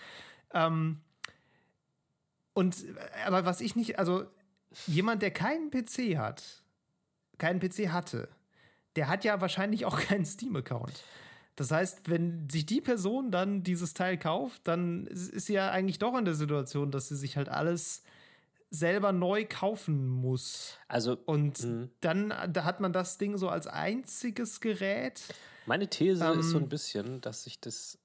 [0.52, 1.00] Ähm,
[2.52, 2.84] und
[3.26, 4.26] aber was ich nicht, also
[4.86, 6.62] jemand, der keinen PC hat,
[7.38, 8.28] keinen PC hatte,
[8.96, 11.02] der hat ja wahrscheinlich auch keinen Steam-Account.
[11.56, 15.98] Das heißt, wenn sich die Person dann dieses Teil kauft, dann ist sie ja eigentlich
[15.98, 18.02] doch in der Situation, dass sie sich halt alles
[18.70, 20.78] selber neu kaufen muss.
[20.88, 21.88] Also und mh.
[22.00, 25.22] dann da hat man das Ding so als einziges Gerät.
[25.66, 27.98] Meine These ähm, ist so ein bisschen, dass sich das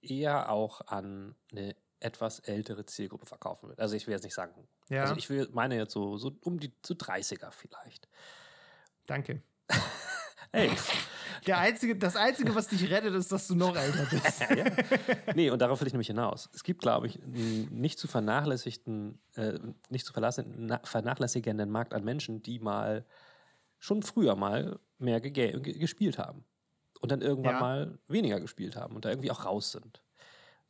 [0.00, 3.80] eher auch an eine etwas ältere Zielgruppe verkaufen wird.
[3.80, 5.02] Also ich will jetzt nicht sagen, ja.
[5.02, 8.08] also ich will meine jetzt so, so um die zu 30er vielleicht.
[9.06, 9.42] Danke.
[10.52, 10.70] Ey.
[11.46, 14.40] Der einzige, das Einzige, was dich rettet, ist, dass du noch älter bist.
[14.56, 14.64] ja.
[15.36, 16.50] Nee, und darauf will ich nämlich hinaus.
[16.52, 19.58] Es gibt, glaube ich, einen nicht zu vernachlässigten, äh,
[19.88, 23.06] nicht zu vernachlässigenden Markt an Menschen, die mal
[23.78, 26.44] schon früher mal mehr gespielt haben.
[27.00, 27.60] Und dann irgendwann ja.
[27.60, 30.02] mal weniger gespielt haben und da irgendwie auch raus sind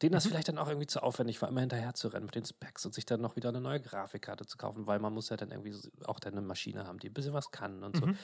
[0.02, 0.30] denen das mhm.
[0.30, 2.94] vielleicht dann auch irgendwie zu aufwendig war, immer hinterher zu rennen mit den Specs und
[2.94, 5.74] sich dann noch wieder eine neue Grafikkarte zu kaufen, weil man muss ja dann irgendwie
[6.04, 8.06] auch dann eine Maschine haben, die ein bisschen was kann und so.
[8.06, 8.18] Mhm.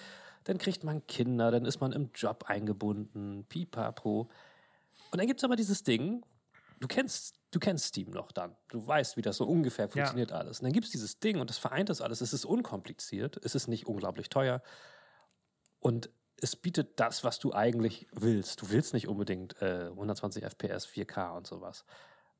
[0.44, 4.30] Dann kriegt man Kinder, dann ist man im Job eingebunden, pipapo.
[5.10, 6.22] Und dann gibt es aber dieses Ding,
[6.80, 8.54] du kennst, du kennst Steam noch dann.
[8.68, 10.36] Du weißt, wie das so ungefähr funktioniert ja.
[10.36, 10.60] alles.
[10.60, 12.20] Und dann gibt es dieses Ding und das vereint das alles.
[12.20, 14.62] Es ist unkompliziert, es ist nicht unglaublich teuer.
[15.80, 16.10] Und
[16.44, 18.60] es bietet das, was du eigentlich willst.
[18.60, 21.86] Du willst nicht unbedingt äh, 120 FPS, 4K und sowas.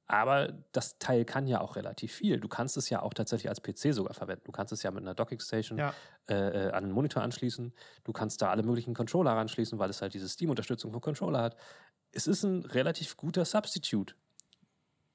[0.06, 2.38] Aber das Teil kann ja auch relativ viel.
[2.38, 4.44] Du kannst es ja auch tatsächlich als PC sogar verwenden.
[4.44, 5.94] Du kannst es ja mit einer Dockingstation ja.
[6.28, 7.72] äh, äh, an einen Monitor anschließen.
[8.04, 11.56] Du kannst da alle möglichen Controller anschließen, weil es halt diese Steam-Unterstützung von Controller hat.
[12.12, 14.14] Es ist ein relativ guter Substitute,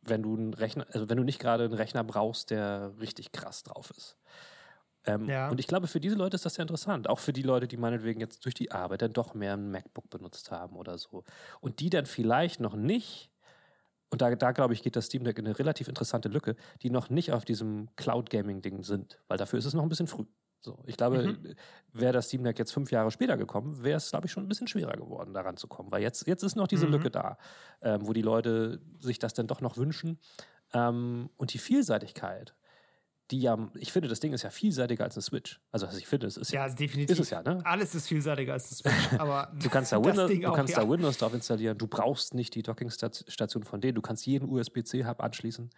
[0.02, 3.62] wenn du einen Rechner, also wenn du nicht gerade einen Rechner brauchst, der richtig krass
[3.62, 4.18] drauf ist.
[5.06, 5.50] Ähm, ja.
[5.50, 7.10] Und ich glaube, für diese Leute ist das sehr interessant.
[7.10, 10.10] Auch für die Leute, die meinetwegen jetzt durch die Arbeit dann doch mehr ein MacBook
[10.10, 11.24] benutzt haben oder so.
[11.62, 13.32] Und die dann vielleicht noch nicht,
[14.10, 16.90] und da, da glaube ich, geht das Steam Deck in eine relativ interessante Lücke, die
[16.90, 19.20] noch nicht auf diesem Cloud-Gaming-Ding sind.
[19.28, 20.26] Weil dafür ist es noch ein bisschen früh.
[20.62, 21.56] So, ich glaube, mhm.
[21.94, 24.50] wäre das Steam Deck jetzt fünf Jahre später gekommen, wäre es, glaube ich, schon ein
[24.50, 25.90] bisschen schwerer geworden, daran zu kommen.
[25.92, 26.94] Weil jetzt, jetzt ist noch diese mhm.
[26.94, 27.38] Lücke da,
[27.82, 30.20] ähm, wo die Leute sich das dann doch noch wünschen.
[30.74, 32.56] Ähm, und die Vielseitigkeit
[33.32, 35.60] die ja, ich finde, das Ding ist ja vielseitiger als eine Switch.
[35.72, 37.12] Also, also ich finde, es ist ja, ja definitiv.
[37.12, 37.60] Ist es ja, ne?
[37.64, 39.14] Alles ist vielseitiger als eine Switch.
[39.20, 40.82] Aber du kannst da Windows, du kannst ja.
[40.82, 41.78] da Windows drauf installieren.
[41.78, 43.96] Du brauchst nicht die Dockingstation von denen.
[43.96, 45.70] Du kannst jeden USB-C-Hub anschließen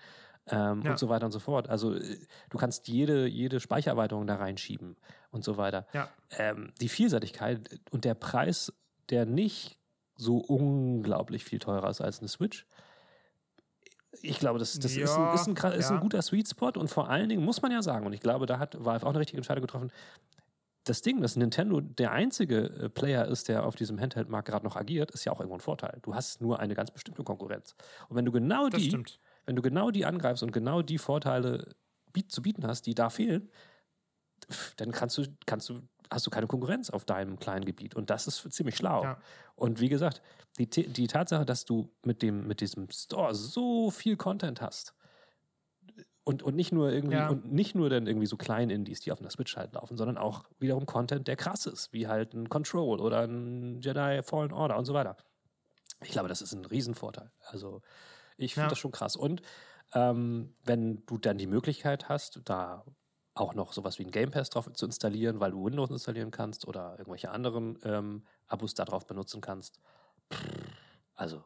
[0.48, 0.92] ähm, ja.
[0.92, 1.70] und so weiter und so fort.
[1.70, 2.18] Also äh,
[2.50, 4.96] du kannst jede, jede Speichererweiterung da reinschieben
[5.32, 5.86] und so weiter.
[5.94, 6.10] Ja.
[6.38, 8.74] Ähm, die Vielseitigkeit und der Preis,
[9.10, 9.78] der nicht
[10.16, 12.66] so unglaublich viel teurer ist als eine Switch,
[14.22, 15.96] ich glaube, das, das ja, ist, ein, ist, ein, ist ja.
[15.96, 18.46] ein guter Sweet Spot und vor allen Dingen muss man ja sagen, und ich glaube,
[18.46, 19.92] da hat Valve auch eine richtige Entscheidung getroffen.
[20.84, 24.76] Das Ding, dass Nintendo der einzige äh, Player ist, der auf diesem Handheld-Markt gerade noch
[24.76, 26.00] agiert, ist ja auch irgendwo ein Vorteil.
[26.02, 27.76] Du hast nur eine ganz bestimmte Konkurrenz.
[28.10, 29.20] Und wenn du genau das die, stimmt.
[29.46, 31.76] wenn du genau die angreifst und genau die Vorteile
[32.28, 33.50] zu bieten hast, die da fehlen,
[34.78, 35.82] dann kannst du, kannst du
[36.12, 37.96] hast du keine Konkurrenz auf deinem kleinen Gebiet.
[37.96, 39.04] Und das ist ziemlich schlau.
[39.04, 39.18] Ja.
[39.56, 40.22] Und wie gesagt,
[40.60, 44.94] die, die Tatsache, dass du mit, dem, mit diesem Store so viel Content hast,
[46.24, 47.30] und, und nicht nur irgendwie, ja.
[47.30, 50.18] und nicht nur dann irgendwie so kleine Indies, die auf einer Switch halt laufen, sondern
[50.18, 54.78] auch wiederum Content, der krass ist, wie halt ein Control oder ein Jedi Fallen Order
[54.78, 55.18] und so weiter.
[56.04, 57.32] Ich glaube, das ist ein Riesenvorteil.
[57.48, 57.82] Also
[58.38, 58.70] ich finde ja.
[58.70, 59.16] das schon krass.
[59.16, 59.42] Und
[59.94, 62.86] ähm, wenn du dann die Möglichkeit hast, da
[63.34, 66.68] auch noch sowas wie ein Game Pass drauf zu installieren, weil du Windows installieren kannst
[66.68, 69.80] oder irgendwelche anderen ähm, Abos darauf benutzen kannst.
[71.16, 71.44] Also.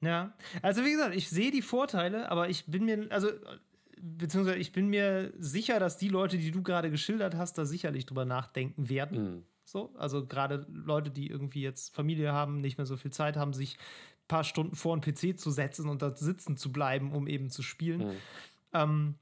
[0.00, 3.30] Ja, also wie gesagt, ich sehe die Vorteile, aber ich bin mir, also
[4.00, 8.06] beziehungsweise ich bin mir sicher, dass die Leute, die du gerade geschildert hast, da sicherlich
[8.06, 9.34] drüber nachdenken werden.
[9.34, 9.44] Mhm.
[9.64, 13.52] So, also gerade Leute, die irgendwie jetzt Familie haben, nicht mehr so viel Zeit haben,
[13.52, 17.26] sich ein paar Stunden vor einen PC zu setzen und da sitzen zu bleiben, um
[17.26, 18.06] eben zu spielen.
[18.06, 18.16] Mhm.
[18.72, 19.14] Ähm,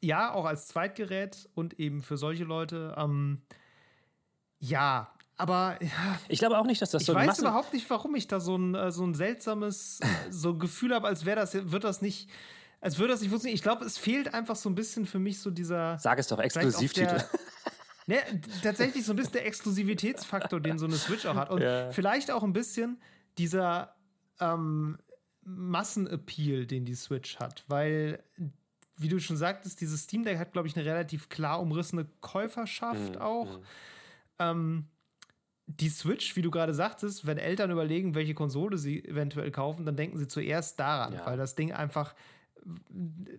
[0.00, 2.94] ja, auch als Zweitgerät und eben für solche Leute.
[2.96, 3.42] Ähm,
[4.58, 7.12] ja, aber ja, ich glaube auch nicht, dass das so.
[7.12, 10.50] Ich weiß Massen überhaupt nicht, warum ich da so ein, äh, so ein seltsames so
[10.50, 12.30] ein Gefühl habe, als wäre das, wird das nicht,
[12.80, 13.56] als würde das nicht funktionieren.
[13.56, 15.98] Ich glaube, es fehlt einfach so ein bisschen für mich so dieser.
[15.98, 17.22] Sag es doch, Exklusivtitel.
[18.08, 18.18] Ne,
[18.62, 21.50] tatsächlich so ein bisschen der Exklusivitätsfaktor, den so eine Switch auch hat.
[21.50, 21.90] Und ja.
[21.90, 23.00] vielleicht auch ein bisschen
[23.36, 23.96] dieser
[24.38, 24.96] ähm,
[25.42, 27.64] Massenappeal, den die Switch hat.
[27.66, 28.22] Weil
[28.98, 33.14] wie du schon sagtest, dieses Steam Deck hat, glaube ich, eine relativ klar umrissene Käuferschaft
[33.14, 33.20] mhm.
[33.20, 33.58] auch.
[33.58, 33.64] Mhm.
[34.38, 34.84] Ähm,
[35.66, 39.96] die Switch, wie du gerade sagtest, wenn Eltern überlegen, welche Konsole sie eventuell kaufen, dann
[39.96, 41.26] denken sie zuerst daran, ja.
[41.26, 42.14] weil das Ding einfach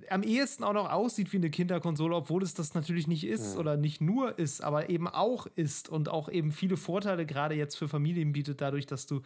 [0.09, 3.59] am ehesten auch noch aussieht wie eine Kinderkonsole, obwohl es das natürlich nicht ist mhm.
[3.59, 7.75] oder nicht nur ist, aber eben auch ist und auch eben viele Vorteile gerade jetzt
[7.75, 9.21] für Familien bietet, dadurch, dass du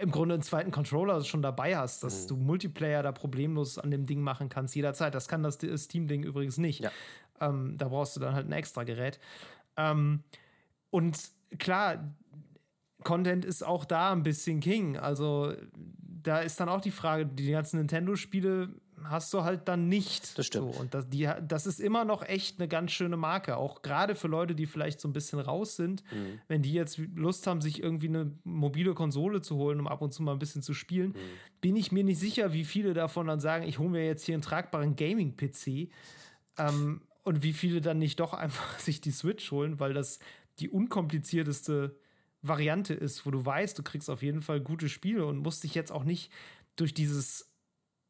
[0.00, 2.28] im Grunde einen zweiten Controller schon dabei hast, dass mhm.
[2.28, 5.14] du Multiplayer da problemlos an dem Ding machen kannst, jederzeit.
[5.14, 6.80] Das kann das Steam-Ding übrigens nicht.
[6.80, 6.90] Ja.
[7.40, 9.20] Ähm, da brauchst du dann halt ein extra Gerät.
[9.76, 10.24] Ähm,
[10.90, 11.16] und
[11.58, 12.12] klar,
[13.04, 14.96] Content ist auch da ein bisschen King.
[14.96, 15.54] Also
[16.22, 18.70] da ist dann auch die Frage, die ganzen Nintendo-Spiele
[19.04, 20.38] hast du halt dann nicht.
[20.38, 20.74] Das stimmt.
[20.74, 23.56] So, und das, die, das ist immer noch echt eine ganz schöne Marke.
[23.56, 26.40] Auch gerade für Leute, die vielleicht so ein bisschen raus sind, mhm.
[26.48, 30.12] wenn die jetzt Lust haben, sich irgendwie eine mobile Konsole zu holen, um ab und
[30.12, 31.60] zu mal ein bisschen zu spielen, mhm.
[31.60, 34.34] bin ich mir nicht sicher, wie viele davon dann sagen, ich hole mir jetzt hier
[34.34, 35.90] einen tragbaren Gaming-PC.
[36.58, 40.18] Ähm, und wie viele dann nicht doch einfach sich die Switch holen, weil das
[40.60, 41.96] die unkomplizierteste
[42.42, 45.74] Variante ist, wo du weißt, du kriegst auf jeden Fall gute Spiele und musst dich
[45.74, 46.32] jetzt auch nicht
[46.76, 47.50] durch dieses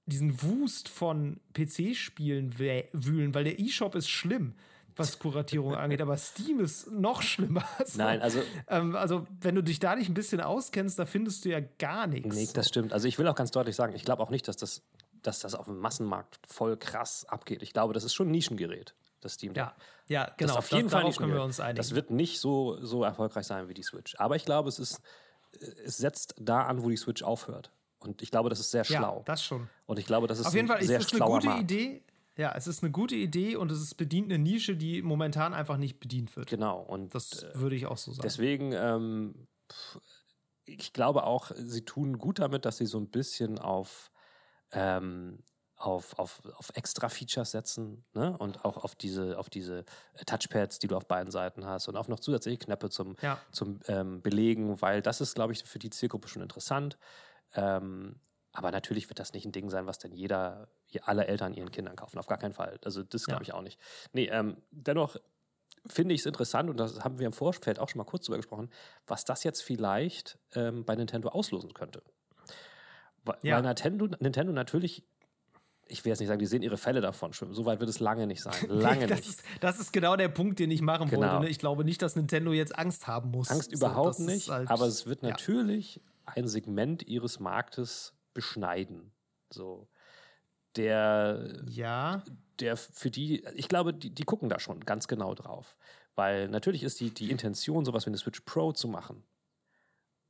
[0.08, 4.54] diesen Wust von PC-Spielen wühlen, weil der E-Shop ist schlimm
[4.98, 7.64] was Kuratierung angeht, aber Steam ist noch schlimmer.
[7.78, 8.40] Also, Nein, also.
[8.68, 12.06] Ähm, also, wenn du dich da nicht ein bisschen auskennst, da findest du ja gar
[12.06, 12.34] nichts.
[12.34, 12.92] Nee, das stimmt.
[12.92, 14.82] Also, ich will auch ganz deutlich sagen, ich glaube auch nicht, dass das,
[15.22, 17.62] dass das auf dem Massenmarkt voll krass abgeht.
[17.62, 19.64] Ich glaube, das ist schon ein Nischengerät, das Steam Deck.
[19.64, 19.76] Ja,
[20.08, 20.54] ja genau.
[20.54, 21.76] Das auf jeden das, Fall können wir uns einigen.
[21.76, 24.16] Das wird nicht so, so erfolgreich sein wie die Switch.
[24.18, 25.00] Aber ich glaube, es ist,
[25.84, 27.70] es setzt da an, wo die Switch aufhört.
[28.00, 29.18] Und ich glaube, das ist sehr schlau.
[29.18, 29.68] Ja, das schon.
[29.86, 31.62] Und ich glaube, das ist auf jeden Fall, ist schlauer eine gute Markt.
[31.62, 32.02] Idee.
[32.36, 35.76] Ja, es ist eine gute Idee und es ist bedient eine Nische, die momentan einfach
[35.76, 36.48] nicht bedient wird.
[36.48, 36.80] Genau.
[36.80, 38.22] Und das äh, würde ich auch so sagen.
[38.22, 39.48] Deswegen, ähm,
[40.64, 44.12] ich glaube auch, sie tun gut damit, dass sie so ein bisschen auf,
[44.70, 45.42] ähm,
[45.74, 48.36] auf, auf, auf extra Features setzen ne?
[48.38, 49.84] und auch auf diese, auf diese
[50.24, 53.40] Touchpads, die du auf beiden Seiten hast und auch noch zusätzliche Knöpfe zum, ja.
[53.50, 56.98] zum ähm, Belegen, weil das ist, glaube ich, für die Zielgruppe schon interessant.
[57.54, 58.16] Ähm,
[58.52, 60.68] aber natürlich wird das nicht ein Ding sein, was dann jeder,
[61.02, 62.18] alle Eltern ihren Kindern kaufen.
[62.18, 62.78] Auf gar keinen Fall.
[62.84, 63.78] Also das glaube ich auch nicht.
[64.12, 65.16] Nee, ähm, dennoch
[65.86, 68.38] finde ich es interessant, und das haben wir im Vorfeld auch schon mal kurz drüber
[68.38, 68.70] gesprochen,
[69.06, 72.02] was das jetzt vielleicht ähm, bei Nintendo auslosen könnte.
[73.24, 73.60] Weil ja.
[73.60, 75.04] Nintendo, Nintendo natürlich
[75.90, 77.54] ich will jetzt nicht sagen, die sehen ihre Fälle davon schwimmen.
[77.54, 78.54] So weit wird es lange nicht sein.
[78.68, 79.28] Lange das nicht.
[79.30, 81.22] Ist, das ist genau der Punkt, den ich machen genau.
[81.22, 81.44] wollte.
[81.44, 81.48] Ne?
[81.48, 83.50] Ich glaube nicht, dass Nintendo jetzt Angst haben muss.
[83.50, 86.02] Angst überhaupt so, nicht, halt, aber es wird natürlich ja.
[86.34, 89.12] Ein Segment ihres Marktes beschneiden.
[89.50, 89.88] So.
[90.76, 92.22] Der, ja.
[92.60, 95.76] der für die, ich glaube, die, die gucken da schon ganz genau drauf.
[96.14, 99.24] Weil natürlich ist die, die Intention, sowas wie eine Switch Pro zu machen.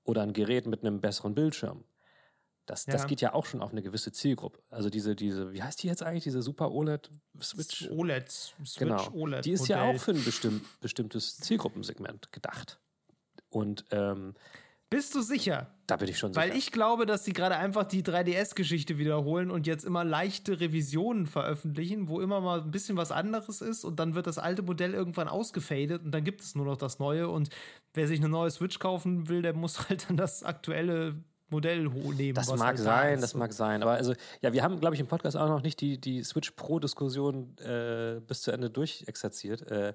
[0.05, 1.85] Oder ein Gerät mit einem besseren Bildschirm.
[2.69, 2.93] Das, ja.
[2.93, 4.59] das geht ja auch schon auf eine gewisse Zielgruppe.
[4.69, 7.89] Also diese, diese, wie heißt die jetzt eigentlich, diese Super OLED Switch?
[7.91, 9.11] OLED, Switch genau.
[9.15, 9.47] OLED.
[9.47, 9.77] Die ist Modell.
[9.77, 12.79] ja auch für ein bestimm, bestimmtes Zielgruppensegment gedacht.
[13.49, 14.35] Und ähm,
[14.91, 15.69] bist du sicher?
[15.87, 16.47] Da bin ich schon sicher.
[16.47, 21.27] Weil ich glaube, dass sie gerade einfach die 3DS-Geschichte wiederholen und jetzt immer leichte Revisionen
[21.27, 24.95] veröffentlichen, wo immer mal ein bisschen was anderes ist und dann wird das alte Modell
[24.95, 27.51] irgendwann ausgefadet und dann gibt es nur noch das neue und
[27.95, 31.17] wer sich eine neue Switch kaufen will, der muss halt dann das aktuelle
[31.51, 32.35] Modell nehmen.
[32.35, 33.83] Das mag halt sein, da das mag sein.
[33.83, 36.51] Aber also, ja, wir haben, glaube ich, im Podcast auch noch nicht die, die Switch
[36.51, 39.63] Pro-Diskussion äh, bis zu Ende durchexerziert.
[39.71, 39.95] Äh,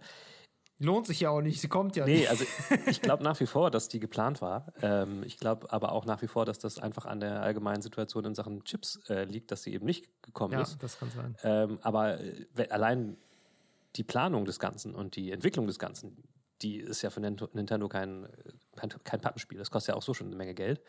[0.83, 2.29] Lohnt sich ja auch nicht, sie kommt ja nee, nicht.
[2.29, 2.45] also
[2.87, 4.73] ich glaube nach wie vor, dass die geplant war.
[4.81, 8.25] Ähm, ich glaube aber auch nach wie vor, dass das einfach an der allgemeinen Situation
[8.25, 10.73] in Sachen Chips äh, liegt, dass sie eben nicht gekommen ja, ist.
[10.73, 11.35] Ja, das kann sein.
[11.43, 13.17] Ähm, aber äh, allein
[13.95, 16.23] die Planung des Ganzen und die Entwicklung des Ganzen,
[16.61, 18.27] die ist ja für Nintendo kein,
[18.75, 19.57] kein, kein Pappenspiel.
[19.57, 20.81] Das kostet ja auch so schon eine Menge Geld.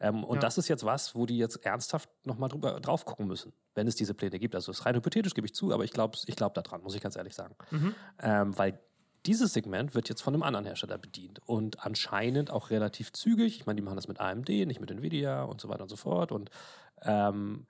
[0.00, 0.40] Ähm, und ja.
[0.40, 4.14] das ist jetzt was, wo die jetzt ernsthaft nochmal drauf gucken müssen, wenn es diese
[4.14, 4.54] Pläne gibt.
[4.54, 6.94] Also es ist rein hypothetisch, gebe ich zu, aber ich glaube ich glaub daran, muss
[6.94, 7.54] ich ganz ehrlich sagen.
[7.70, 7.94] Mhm.
[8.20, 8.78] Ähm, weil
[9.24, 13.56] dieses Segment wird jetzt von einem anderen Hersteller bedient und anscheinend auch relativ zügig.
[13.56, 15.96] Ich meine, die machen das mit AMD, nicht mit Nvidia und so weiter und so
[15.96, 16.32] fort.
[16.32, 16.50] Und
[17.02, 17.66] ähm,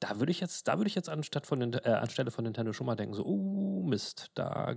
[0.00, 2.86] da würde ich jetzt, da würde ich jetzt anstatt von, äh, anstelle von Nintendo schon
[2.86, 4.74] mal denken, so, oh Mist, da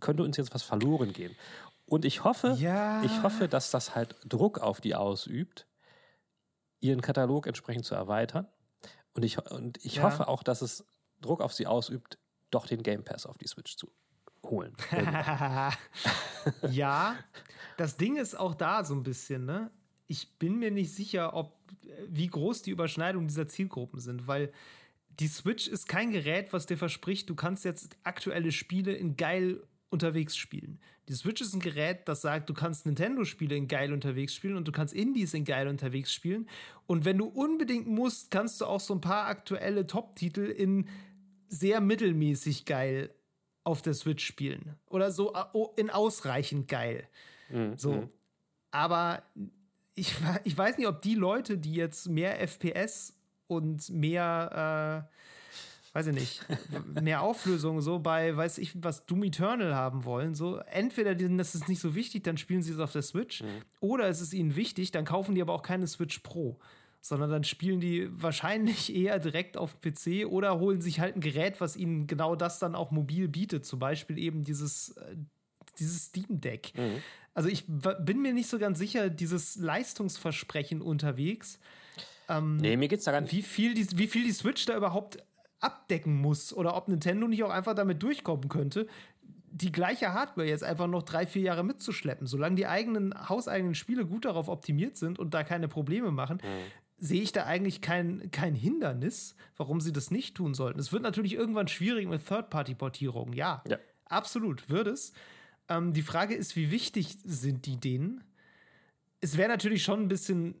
[0.00, 1.34] könnte uns jetzt was verloren gehen.
[1.86, 3.02] Und ich hoffe, ja.
[3.02, 5.66] ich hoffe, dass das halt Druck auf die ausübt,
[6.80, 8.46] ihren Katalog entsprechend zu erweitern.
[9.12, 10.04] Und ich, und ich ja.
[10.04, 10.84] hoffe auch, dass es
[11.20, 12.18] Druck auf sie ausübt,
[12.50, 13.90] doch den Game Pass auf die Switch zu
[14.44, 14.72] holen.
[16.70, 17.16] ja,
[17.76, 19.70] das Ding ist auch da so ein bisschen, ne?
[20.06, 21.60] Ich bin mir nicht sicher, ob
[22.08, 24.52] wie groß die Überschneidungen dieser Zielgruppen sind, weil
[25.20, 29.62] die Switch ist kein Gerät, was dir verspricht, du kannst jetzt aktuelle Spiele in geil
[29.90, 30.80] unterwegs spielen.
[31.08, 34.66] Die Switch ist ein Gerät, das sagt, du kannst Nintendo-Spiele in geil unterwegs spielen und
[34.68, 36.48] du kannst Indies in geil unterwegs spielen.
[36.86, 40.88] Und wenn du unbedingt musst, kannst du auch so ein paar aktuelle Top-Titel in
[41.48, 43.10] sehr mittelmäßig geil
[43.64, 44.76] auf der Switch spielen.
[44.88, 45.34] Oder so
[45.76, 47.06] in ausreichend geil.
[47.50, 47.76] Mhm.
[47.76, 48.08] So.
[48.70, 49.22] Aber
[49.94, 53.14] ich, ich weiß nicht, ob die Leute, die jetzt mehr FPS
[53.46, 55.06] und mehr,
[55.92, 56.46] äh, weiß ich nicht,
[57.00, 61.54] mehr Auflösung so bei, weiß ich, was Doom Eternal haben wollen, so entweder denen das
[61.54, 63.62] ist nicht so wichtig, dann spielen sie es auf der Switch, mhm.
[63.80, 66.58] oder es ist ihnen wichtig, dann kaufen die aber auch keine Switch Pro
[67.00, 71.60] sondern dann spielen die wahrscheinlich eher direkt auf PC oder holen sich halt ein Gerät,
[71.60, 73.64] was ihnen genau das dann auch mobil bietet.
[73.64, 75.16] Zum Beispiel eben dieses, äh,
[75.78, 76.72] dieses Steam Deck.
[76.76, 77.02] Mhm.
[77.32, 81.58] Also ich bin mir nicht so ganz sicher, dieses Leistungsversprechen unterwegs.
[82.28, 83.32] Ähm, nee, mir geht's da gar nicht.
[83.32, 85.18] Wie viel, die, wie viel die Switch da überhaupt
[85.60, 88.86] abdecken muss oder ob Nintendo nicht auch einfach damit durchkommen könnte,
[89.52, 92.26] die gleiche Hardware jetzt einfach noch drei, vier Jahre mitzuschleppen.
[92.26, 96.79] Solange die eigenen hauseigenen Spiele gut darauf optimiert sind und da keine Probleme machen, mhm
[97.00, 100.78] sehe ich da eigentlich kein, kein Hindernis, warum sie das nicht tun sollten.
[100.78, 103.78] Es wird natürlich irgendwann schwierig mit Third-Party-Portierungen, ja, ja.
[104.04, 105.12] Absolut, wird es.
[105.68, 108.24] Ähm, die Frage ist, wie wichtig sind die denen?
[109.20, 110.54] es wäre natürlich schon ein bisschen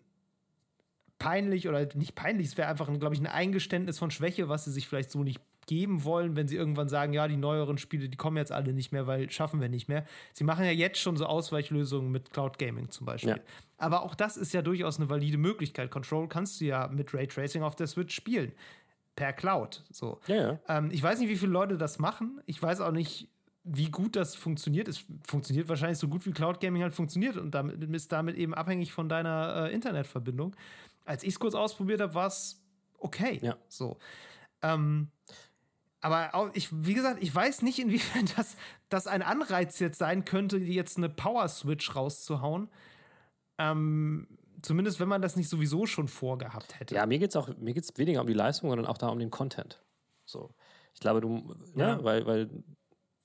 [1.18, 4.72] peinlich oder nicht peinlich, es wäre einfach, glaube ich, ein Eingeständnis von Schwäche, was sie
[4.72, 8.16] sich vielleicht so nicht geben wollen, wenn sie irgendwann sagen, ja, die neueren Spiele, die
[8.16, 10.04] kommen jetzt alle nicht mehr, weil schaffen wir nicht mehr.
[10.32, 13.36] Sie machen ja jetzt schon so Ausweichlösungen mit Cloud Gaming zum Beispiel.
[13.36, 13.42] Ja.
[13.78, 15.92] Aber auch das ist ja durchaus eine valide Möglichkeit.
[15.92, 18.50] Control kannst du ja mit Raytracing auf der Switch spielen.
[19.14, 19.84] Per Cloud.
[19.92, 20.18] So.
[20.26, 20.58] Ja, ja.
[20.68, 22.40] Ähm, ich weiß nicht, wie viele Leute das machen.
[22.46, 23.28] Ich weiß auch nicht,
[23.62, 24.88] wie gut das funktioniert.
[24.88, 28.54] Es funktioniert wahrscheinlich so gut, wie Cloud Gaming halt funktioniert und damit ist damit eben
[28.54, 30.56] abhängig von deiner äh, Internetverbindung.
[31.04, 32.60] Als ich es kurz ausprobiert habe, war es
[32.98, 33.38] okay.
[33.40, 33.56] Ja.
[33.68, 33.98] So.
[34.62, 35.12] Ähm,
[36.00, 38.56] aber auch, ich, wie gesagt, ich weiß nicht, inwiefern das,
[38.88, 42.68] das ein Anreiz jetzt sein könnte, jetzt eine Power Switch rauszuhauen.
[43.58, 44.26] Ähm,
[44.62, 46.94] zumindest wenn man das nicht sowieso schon vorgehabt hätte.
[46.94, 49.18] Ja, mir geht es auch mir geht's weniger um die Leistung, sondern auch da um
[49.18, 49.82] den Content.
[50.24, 50.54] So.
[50.94, 51.96] Ich glaube, du, ne, ja.
[51.96, 52.50] ne, weil, weil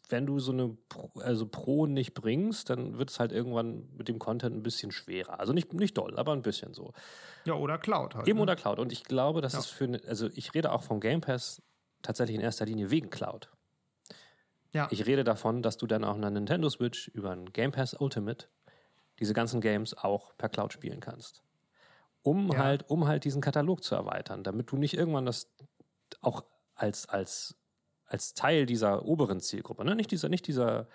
[0.09, 4.07] wenn du so eine Pro, also Pro nicht bringst, dann wird es halt irgendwann mit
[4.07, 5.39] dem Content ein bisschen schwerer.
[5.39, 6.93] Also nicht, nicht doll, aber ein bisschen so.
[7.45, 8.27] Ja, oder Cloud halt.
[8.27, 8.43] Eben ne?
[8.43, 8.79] oder Cloud.
[8.79, 9.59] Und ich glaube, das ja.
[9.59, 11.61] ist für, eine, also ich rede auch vom Game Pass
[12.05, 13.49] tatsächlich in erster Linie wegen Cloud.
[14.73, 14.87] Ja.
[14.91, 18.47] Ich rede davon, dass du dann auch eine Nintendo Switch über ein Game Pass Ultimate
[19.19, 21.41] diese ganzen Games auch per Cloud spielen kannst.
[22.21, 22.57] Um ja.
[22.57, 25.47] halt, um halt diesen Katalog zu erweitern, damit du nicht irgendwann das
[26.21, 26.43] auch
[26.73, 27.55] als, als,
[28.05, 29.95] als Teil dieser oberen Zielgruppe, ne?
[29.95, 30.87] nicht dieser, nicht dieser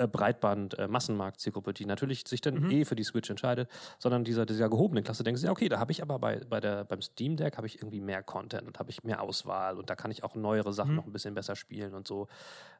[0.00, 2.70] äh, Breitband-Massenmarkt-Zielgruppe, die natürlich sich dann mhm.
[2.70, 5.78] eh für die Switch entscheidet, sondern dieser, dieser gehobenen Klasse denkst du, ja, okay, da
[5.78, 8.78] habe ich aber bei, bei der, beim Steam Deck habe ich irgendwie mehr Content und
[8.78, 10.96] habe ich mehr Auswahl und da kann ich auch neuere Sachen mhm.
[10.96, 12.28] noch ein bisschen besser spielen und so.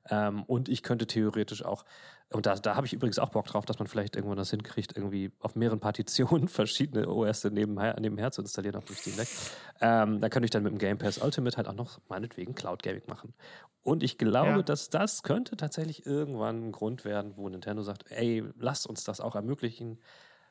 [0.08, 1.84] Ähm, und ich könnte theoretisch auch,
[2.32, 4.96] und da, da habe ich übrigens auch Bock drauf, dass man vielleicht irgendwann das hinkriegt,
[4.96, 9.28] irgendwie auf mehreren Partitionen verschiedene OS nebenher, nebenher zu installieren auf dem Steam Deck.
[9.80, 12.82] Ähm, da könnte ich dann mit dem Game Pass Ultimate halt auch noch meinetwegen Cloud
[12.82, 13.34] Gaming machen.
[13.82, 14.62] Und ich glaube, ja.
[14.62, 19.20] dass das könnte tatsächlich irgendwann ein Grund werden, wo Nintendo sagt, ey, lasst uns das
[19.20, 19.98] auch ermöglichen.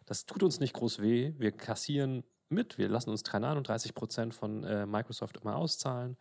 [0.05, 1.33] Das tut uns nicht groß weh.
[1.37, 2.79] Wir kassieren mit.
[2.79, 6.17] Wir lassen uns, keine Ahnung, 30 Prozent von äh, Microsoft immer auszahlen.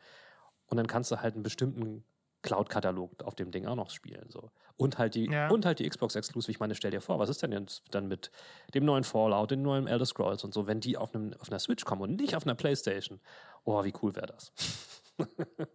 [0.66, 2.04] Und dann kannst du halt einen bestimmten
[2.42, 4.26] Cloud-Katalog auf dem Ding auch noch spielen.
[4.28, 4.50] So.
[4.76, 5.48] Und halt die, ja.
[5.48, 6.50] und halt die Xbox Exclusive.
[6.50, 8.30] Ich meine, stell dir vor, was ist denn jetzt dann mit
[8.74, 11.58] dem neuen Fallout, dem neuen Elder Scrolls und so, wenn die auf, einem, auf einer
[11.58, 13.20] Switch kommen und nicht auf einer Playstation?
[13.64, 14.52] Oh, wie cool wäre das?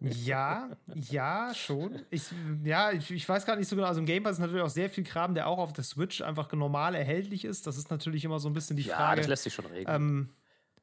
[0.00, 2.00] ja, ja, schon.
[2.10, 2.24] Ich,
[2.62, 3.88] ja, ich, ich, weiß gar nicht so genau.
[3.88, 6.20] Also im Game Pass ist natürlich auch sehr viel Kram, der auch auf der Switch
[6.22, 7.66] einfach normal erhältlich ist.
[7.66, 9.20] Das ist natürlich immer so ein bisschen die ja, Frage.
[9.20, 9.94] Das lässt sich schon regeln.
[9.94, 10.28] Ähm,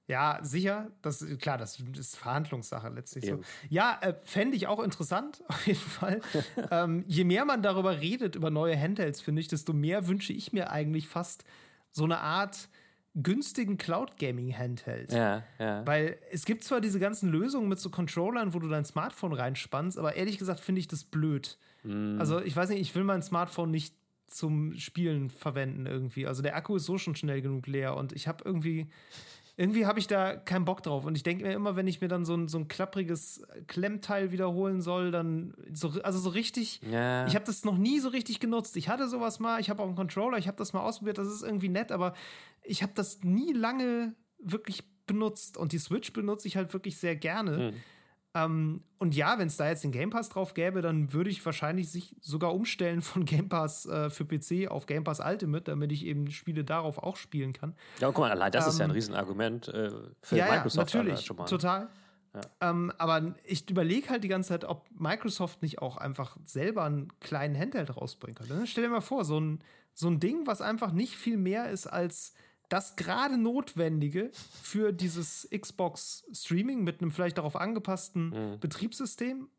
[0.08, 0.92] ja, sicher.
[1.02, 3.40] Das, klar, das ist Verhandlungssache letztlich so.
[3.70, 6.22] Ja, äh, fände ich auch interessant, auf jeden Fall.
[6.70, 10.52] ähm, je mehr man darüber redet, über neue Handhelds, finde ich, desto mehr wünsche ich
[10.54, 11.46] mir eigentlich fast
[11.92, 12.70] so eine Art
[13.16, 15.12] günstigen Cloud Gaming Handheld.
[15.12, 15.86] Ja, ja.
[15.86, 19.98] Weil es gibt zwar diese ganzen Lösungen mit so Controllern, wo du dein Smartphone reinspannst,
[19.98, 21.58] aber ehrlich gesagt finde ich das blöd.
[21.84, 22.20] Mm.
[22.20, 23.94] Also, ich weiß nicht, ich will mein Smartphone nicht
[24.32, 26.26] zum Spielen verwenden irgendwie.
[26.26, 28.88] Also der Akku ist so schon schnell genug leer und ich habe irgendwie
[29.58, 31.06] irgendwie habe ich da keinen Bock drauf.
[31.06, 34.32] Und ich denke mir immer, wenn ich mir dann so ein, so ein klappriges Klemmteil
[34.32, 36.82] wiederholen soll, dann so, also so richtig.
[36.90, 37.28] Ja.
[37.28, 38.78] Ich habe das noch nie so richtig genutzt.
[38.78, 41.28] Ich hatte sowas mal, ich habe auch einen Controller, ich habe das mal ausprobiert, das
[41.28, 42.14] ist irgendwie nett, aber
[42.64, 45.58] ich habe das nie lange wirklich benutzt.
[45.58, 47.72] Und die Switch benutze ich halt wirklich sehr gerne.
[47.72, 47.74] Hm.
[48.34, 51.46] Ähm, und ja, wenn es da jetzt den Game Pass drauf gäbe, dann würde ich
[51.46, 55.92] wahrscheinlich sich sogar umstellen von Game Pass äh, für PC auf Game Pass Ultimate, damit
[55.92, 57.76] ich eben Spiele darauf auch spielen kann.
[58.00, 60.94] Ja, guck mal, allein das ähm, ist ja ein ähm, Riesenargument äh, für ja, Microsoft.
[60.94, 61.90] Ja, natürlich, total.
[62.34, 62.70] Ja.
[62.70, 67.12] Ähm, aber ich überlege halt die ganze Zeit, ob Microsoft nicht auch einfach selber einen
[67.20, 68.66] kleinen Handheld rausbringen könnte.
[68.68, 69.60] Stell dir mal vor, so ein,
[69.94, 72.34] so ein Ding, was einfach nicht viel mehr ist als
[72.72, 78.60] das gerade Notwendige für dieses Xbox Streaming mit einem vielleicht darauf angepassten mhm.
[78.60, 79.50] Betriebssystem.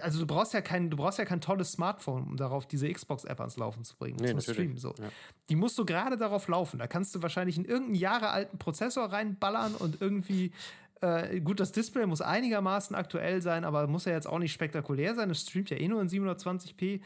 [0.00, 3.40] Also du brauchst ja kein, du brauchst ja kein tolles Smartphone, um darauf diese Xbox-App
[3.40, 4.78] ans Laufen zu bringen, nee, zum Streamen.
[4.78, 4.94] So.
[4.98, 5.08] Ja.
[5.48, 6.78] Die musst du gerade darauf laufen.
[6.78, 10.52] Da kannst du wahrscheinlich in irgendeinen jahrealten Prozessor reinballern und irgendwie
[11.00, 15.14] äh, gut, das Display muss einigermaßen aktuell sein, aber muss ja jetzt auch nicht spektakulär
[15.14, 15.30] sein.
[15.30, 17.00] Es streamt ja eh nur in 720p.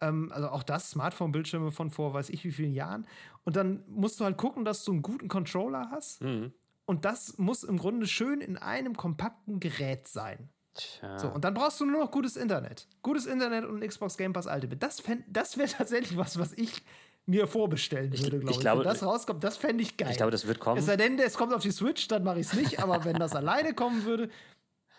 [0.00, 3.06] Ähm, also auch das Smartphone-Bildschirme von vor weiß ich wie vielen Jahren.
[3.44, 6.22] Und dann musst du halt gucken, dass du einen guten Controller hast.
[6.22, 6.52] Mhm.
[6.84, 10.50] Und das muss im Grunde schön in einem kompakten Gerät sein.
[10.74, 11.18] Tja.
[11.18, 12.86] So, und dann brauchst du nur noch gutes Internet.
[13.02, 14.76] Gutes Internet und ein Xbox Game Pass Ultimate.
[14.76, 16.82] Das, das wäre tatsächlich was, was ich
[17.24, 18.60] mir vorbestellen würde, glaube ich.
[18.60, 20.10] Glaube, wenn das rauskommt, das fände ich geil.
[20.10, 20.78] Ich glaube, das wird kommen.
[20.78, 22.78] Es sei denn, es kommt auf die Switch, dann mache ich es nicht.
[22.80, 24.30] aber wenn das alleine kommen würde,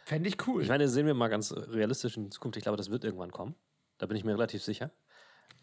[0.05, 0.61] fände ich cool.
[0.61, 2.57] Ich meine, sehen wir mal ganz realistisch in Zukunft.
[2.57, 3.55] Ich glaube, das wird irgendwann kommen.
[3.97, 4.91] Da bin ich mir relativ sicher.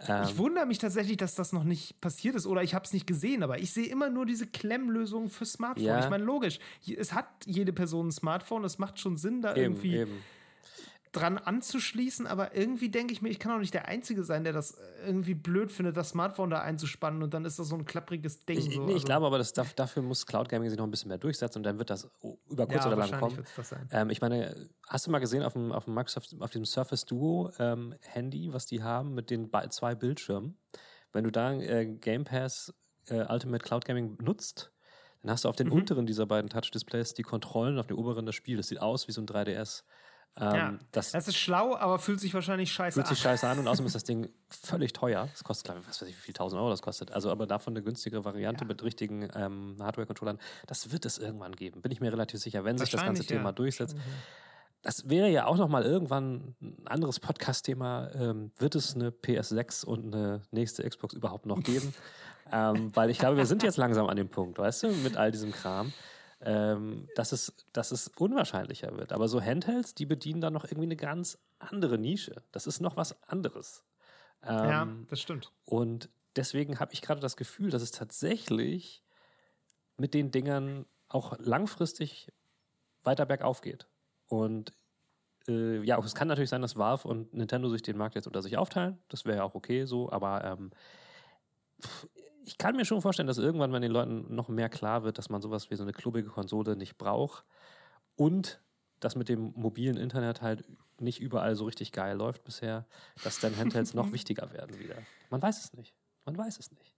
[0.00, 2.92] Ähm, ich wundere mich tatsächlich, dass das noch nicht passiert ist oder ich habe es
[2.92, 5.86] nicht gesehen, aber ich sehe immer nur diese Klemmlösungen für Smartphone.
[5.86, 6.02] Ja.
[6.02, 9.60] Ich meine, logisch, es hat jede Person ein Smartphone, es macht schon Sinn, da eben,
[9.60, 9.96] irgendwie.
[9.96, 10.22] Eben.
[11.12, 14.52] dran anzuschließen, aber irgendwie denke ich mir, ich kann auch nicht der Einzige sein, der
[14.52, 14.76] das
[15.06, 18.58] irgendwie blöd findet, das Smartphone da einzuspannen und dann ist das so ein klappriges Ding.
[18.58, 18.84] Ich, so.
[18.84, 21.18] nee, ich also, glaube aber, dass dafür muss Cloud Gaming sich noch ein bisschen mehr
[21.18, 22.10] durchsetzen und dann wird das
[22.54, 23.44] über kurz ja, oder lang kommen.
[23.90, 27.04] Ähm, ich meine, hast du mal gesehen auf dem, auf dem Microsoft, auf dem Surface
[27.04, 30.58] Duo ähm, Handy, was die haben mit den zwei Bildschirmen?
[31.12, 32.72] Wenn du da äh, Game Pass
[33.08, 34.72] äh, Ultimate Cloud Gaming nutzt,
[35.22, 35.72] dann hast du auf den Mhm.
[35.74, 38.56] unteren dieser beiden Touch-Displays die Kontrollen, auf dem oberen das Spiel.
[38.56, 39.84] Das sieht aus wie so ein 3DS.
[40.40, 43.22] Ähm, ja, das das ist schlau, aber fühlt sich wahrscheinlich scheiße fühlt sich an.
[43.22, 45.28] scheiße an und außerdem ist das Ding völlig teuer.
[45.30, 47.12] Das kostet, glaube ich, was weiß ich, wie viel tausend Euro das kostet.
[47.12, 48.68] Also, aber davon eine günstigere Variante Ja.
[48.68, 51.82] mit richtigen ähm, Hardware-Controllern, das wird es irgendwann geben.
[51.82, 53.28] Bin ich mir relativ sicher, wenn sich das ganze ja.
[53.28, 53.94] Thema durchsetzt.
[53.94, 54.24] Wahrscheinlich,
[54.82, 58.10] Das wäre ja auch nochmal irgendwann ein anderes Podcast-Thema.
[58.14, 61.94] Ähm, wird es eine PS6 und eine nächste Xbox überhaupt noch geben?
[62.52, 65.30] ähm, weil ich glaube, wir sind jetzt langsam an dem Punkt, weißt du, mit all
[65.30, 65.92] diesem Kram,
[66.44, 69.12] ähm, dass, es, dass es unwahrscheinlicher wird.
[69.12, 72.42] Aber so Handhelds, die bedienen dann noch irgendwie eine ganz andere Nische.
[72.52, 73.82] Das ist noch was anderes.
[74.42, 75.50] Ähm, Ja, das stimmt.
[75.64, 79.02] und deswegen habe ich gerade das Gefühl, dass es tatsächlich
[79.96, 82.32] mit den Dingern auch langfristig
[83.04, 83.86] weiter bergauf geht.
[84.26, 84.72] Und
[85.48, 88.42] äh, ja, es kann natürlich sein, dass Valve und Nintendo sich den Markt jetzt unter
[88.42, 88.98] sich aufteilen.
[89.08, 90.70] Das wäre ja auch okay so, aber ähm,
[92.44, 95.30] ich kann mir schon vorstellen, dass irgendwann, wenn den Leuten noch mehr klar wird, dass
[95.30, 97.44] man sowas wie so eine klubbige Konsole nicht braucht
[98.16, 98.60] und
[99.00, 100.64] dass mit dem mobilen Internet halt
[101.00, 102.86] nicht überall so richtig geil läuft bisher,
[103.22, 104.96] dass dann Handhelds noch wichtiger werden wieder.
[105.30, 105.94] Man weiß es nicht.
[106.26, 106.96] Man weiß es nicht.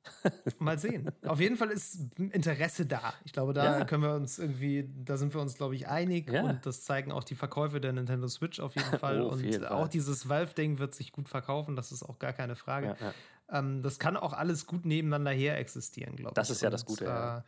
[0.61, 1.11] Mal sehen.
[1.27, 3.13] Auf jeden Fall ist Interesse da.
[3.25, 3.85] Ich glaube, da Ja.
[3.85, 6.31] können wir uns irgendwie, da sind wir uns, glaube ich, einig.
[6.31, 6.45] Ja.
[6.45, 9.21] Und das zeigen auch die Verkäufe der Nintendo Switch auf jeden Fall.
[9.23, 9.73] Oh, auf und jeden Fall.
[9.73, 11.75] auch dieses Valve-Ding wird sich gut verkaufen.
[11.75, 12.97] Das ist auch gar keine Frage.
[13.01, 13.15] Ja.
[13.51, 16.35] Ähm, das kann auch alles gut nebeneinander her existieren, glaube ich.
[16.35, 17.39] Das ist ja das Und, Gute, ja.
[17.39, 17.43] Äh,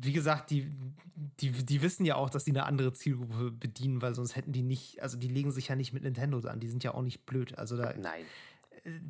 [0.00, 0.70] wie gesagt, die,
[1.40, 4.62] die, die wissen ja auch, dass die eine andere Zielgruppe bedienen, weil sonst hätten die
[4.62, 7.26] nicht, also die legen sich ja nicht mit Nintendo an, die sind ja auch nicht
[7.26, 7.56] blöd.
[7.58, 8.24] Also da, Nein.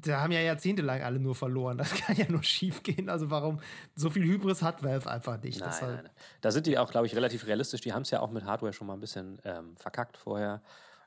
[0.01, 1.79] da haben ja jahrzehntelang alle nur verloren.
[1.79, 3.09] Das kann ja nur schief gehen.
[3.09, 3.61] Also warum
[3.95, 5.61] so viel Hybris hat Valve einfach nicht.
[5.61, 6.11] Nein, nein, nein.
[6.41, 7.81] Da sind die auch, glaube ich, relativ realistisch.
[7.81, 10.63] Die haben es ja auch mit Hardware schon mal ein bisschen ähm, verkackt vorher.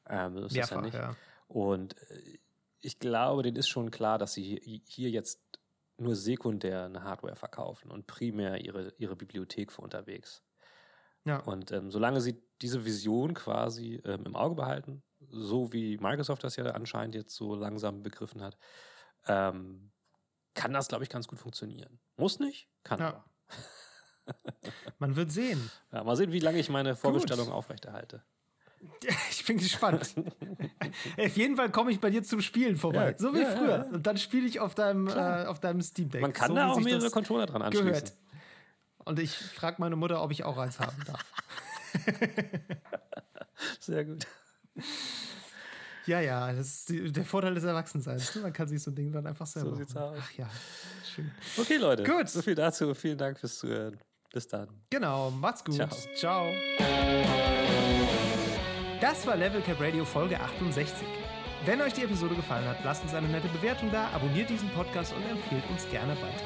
[0.09, 0.93] Ähm, so ist das ja Mehrfach, nicht.
[0.95, 1.15] ja.
[1.47, 2.39] Und äh,
[2.81, 5.41] ich glaube, denen ist schon klar, dass sie hi- hier jetzt
[5.97, 10.43] nur sekundär eine Hardware verkaufen und primär ihre, ihre Bibliothek für unterwegs.
[11.25, 11.39] Ja.
[11.39, 16.55] Und ähm, solange sie diese Vision quasi ähm, im Auge behalten, so wie Microsoft das
[16.55, 18.57] ja anscheinend jetzt so langsam begriffen hat,
[19.25, 19.91] ähm,
[20.53, 21.99] kann das, glaube ich, ganz gut funktionieren.
[22.15, 23.07] Muss nicht, kann Ja.
[23.07, 23.25] aber.
[24.99, 25.71] Man wird sehen.
[25.91, 28.23] Ja, mal sehen, wie lange ich meine Vorbestellung aufrechterhalte.
[29.47, 30.13] Ich bin gespannt.
[31.17, 33.11] Auf jeden Fall komme ich bei dir zum Spielen vorbei.
[33.11, 33.87] Ja, so wie ja, früher.
[33.93, 36.21] Und dann spiele ich auf deinem, äh, auf deinem Steam Deck.
[36.21, 37.87] Man kann so, da auch mehrere Controller dran anschließen.
[37.87, 38.13] gehört.
[39.05, 41.25] Und ich frage meine Mutter, ob ich auch eins haben darf.
[43.79, 44.27] Sehr gut.
[46.07, 48.35] Ja, ja, das ist der Vorteil des Erwachsenseins.
[48.35, 48.41] ne?
[48.41, 50.17] Man kann sich so ein Ding dann einfach selber So sieht's aus.
[50.21, 50.49] Ach ja,
[51.15, 51.31] schön.
[51.57, 52.03] Okay, Leute.
[52.03, 52.27] Gut.
[52.27, 52.93] So viel dazu.
[52.93, 53.97] Vielen Dank fürs Zuhören.
[54.33, 54.67] Bis dann.
[54.89, 55.75] Genau, macht's gut.
[55.75, 55.89] Ciao.
[56.17, 57.46] Ciao.
[58.99, 61.07] Das war Level Cap Radio Folge 68.
[61.65, 65.13] Wenn euch die Episode gefallen hat, lasst uns eine nette Bewertung da, abonniert diesen Podcast
[65.13, 66.45] und empfehlt uns gerne weiter.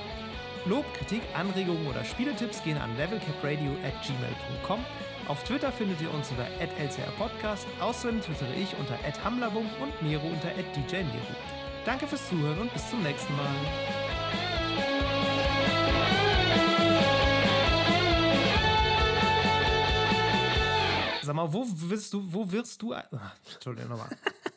[0.66, 4.84] Lob, Kritik, Anregungen oder Spieletipps gehen an levelcapradio at gmail.com.
[5.30, 7.68] Auf Twitter findet ihr uns unter @lcrpodcast.
[7.80, 10.50] Außerdem twittere ich unter @hamlabum und Miro unter
[10.90, 11.36] @djmiro.
[11.86, 14.11] Danke fürs Zuhören und bis zum nächsten Mal.
[21.32, 23.06] Sag mal, wo wirst du, wo wirst du, ah,
[23.54, 24.10] Entschuldigung, nochmal.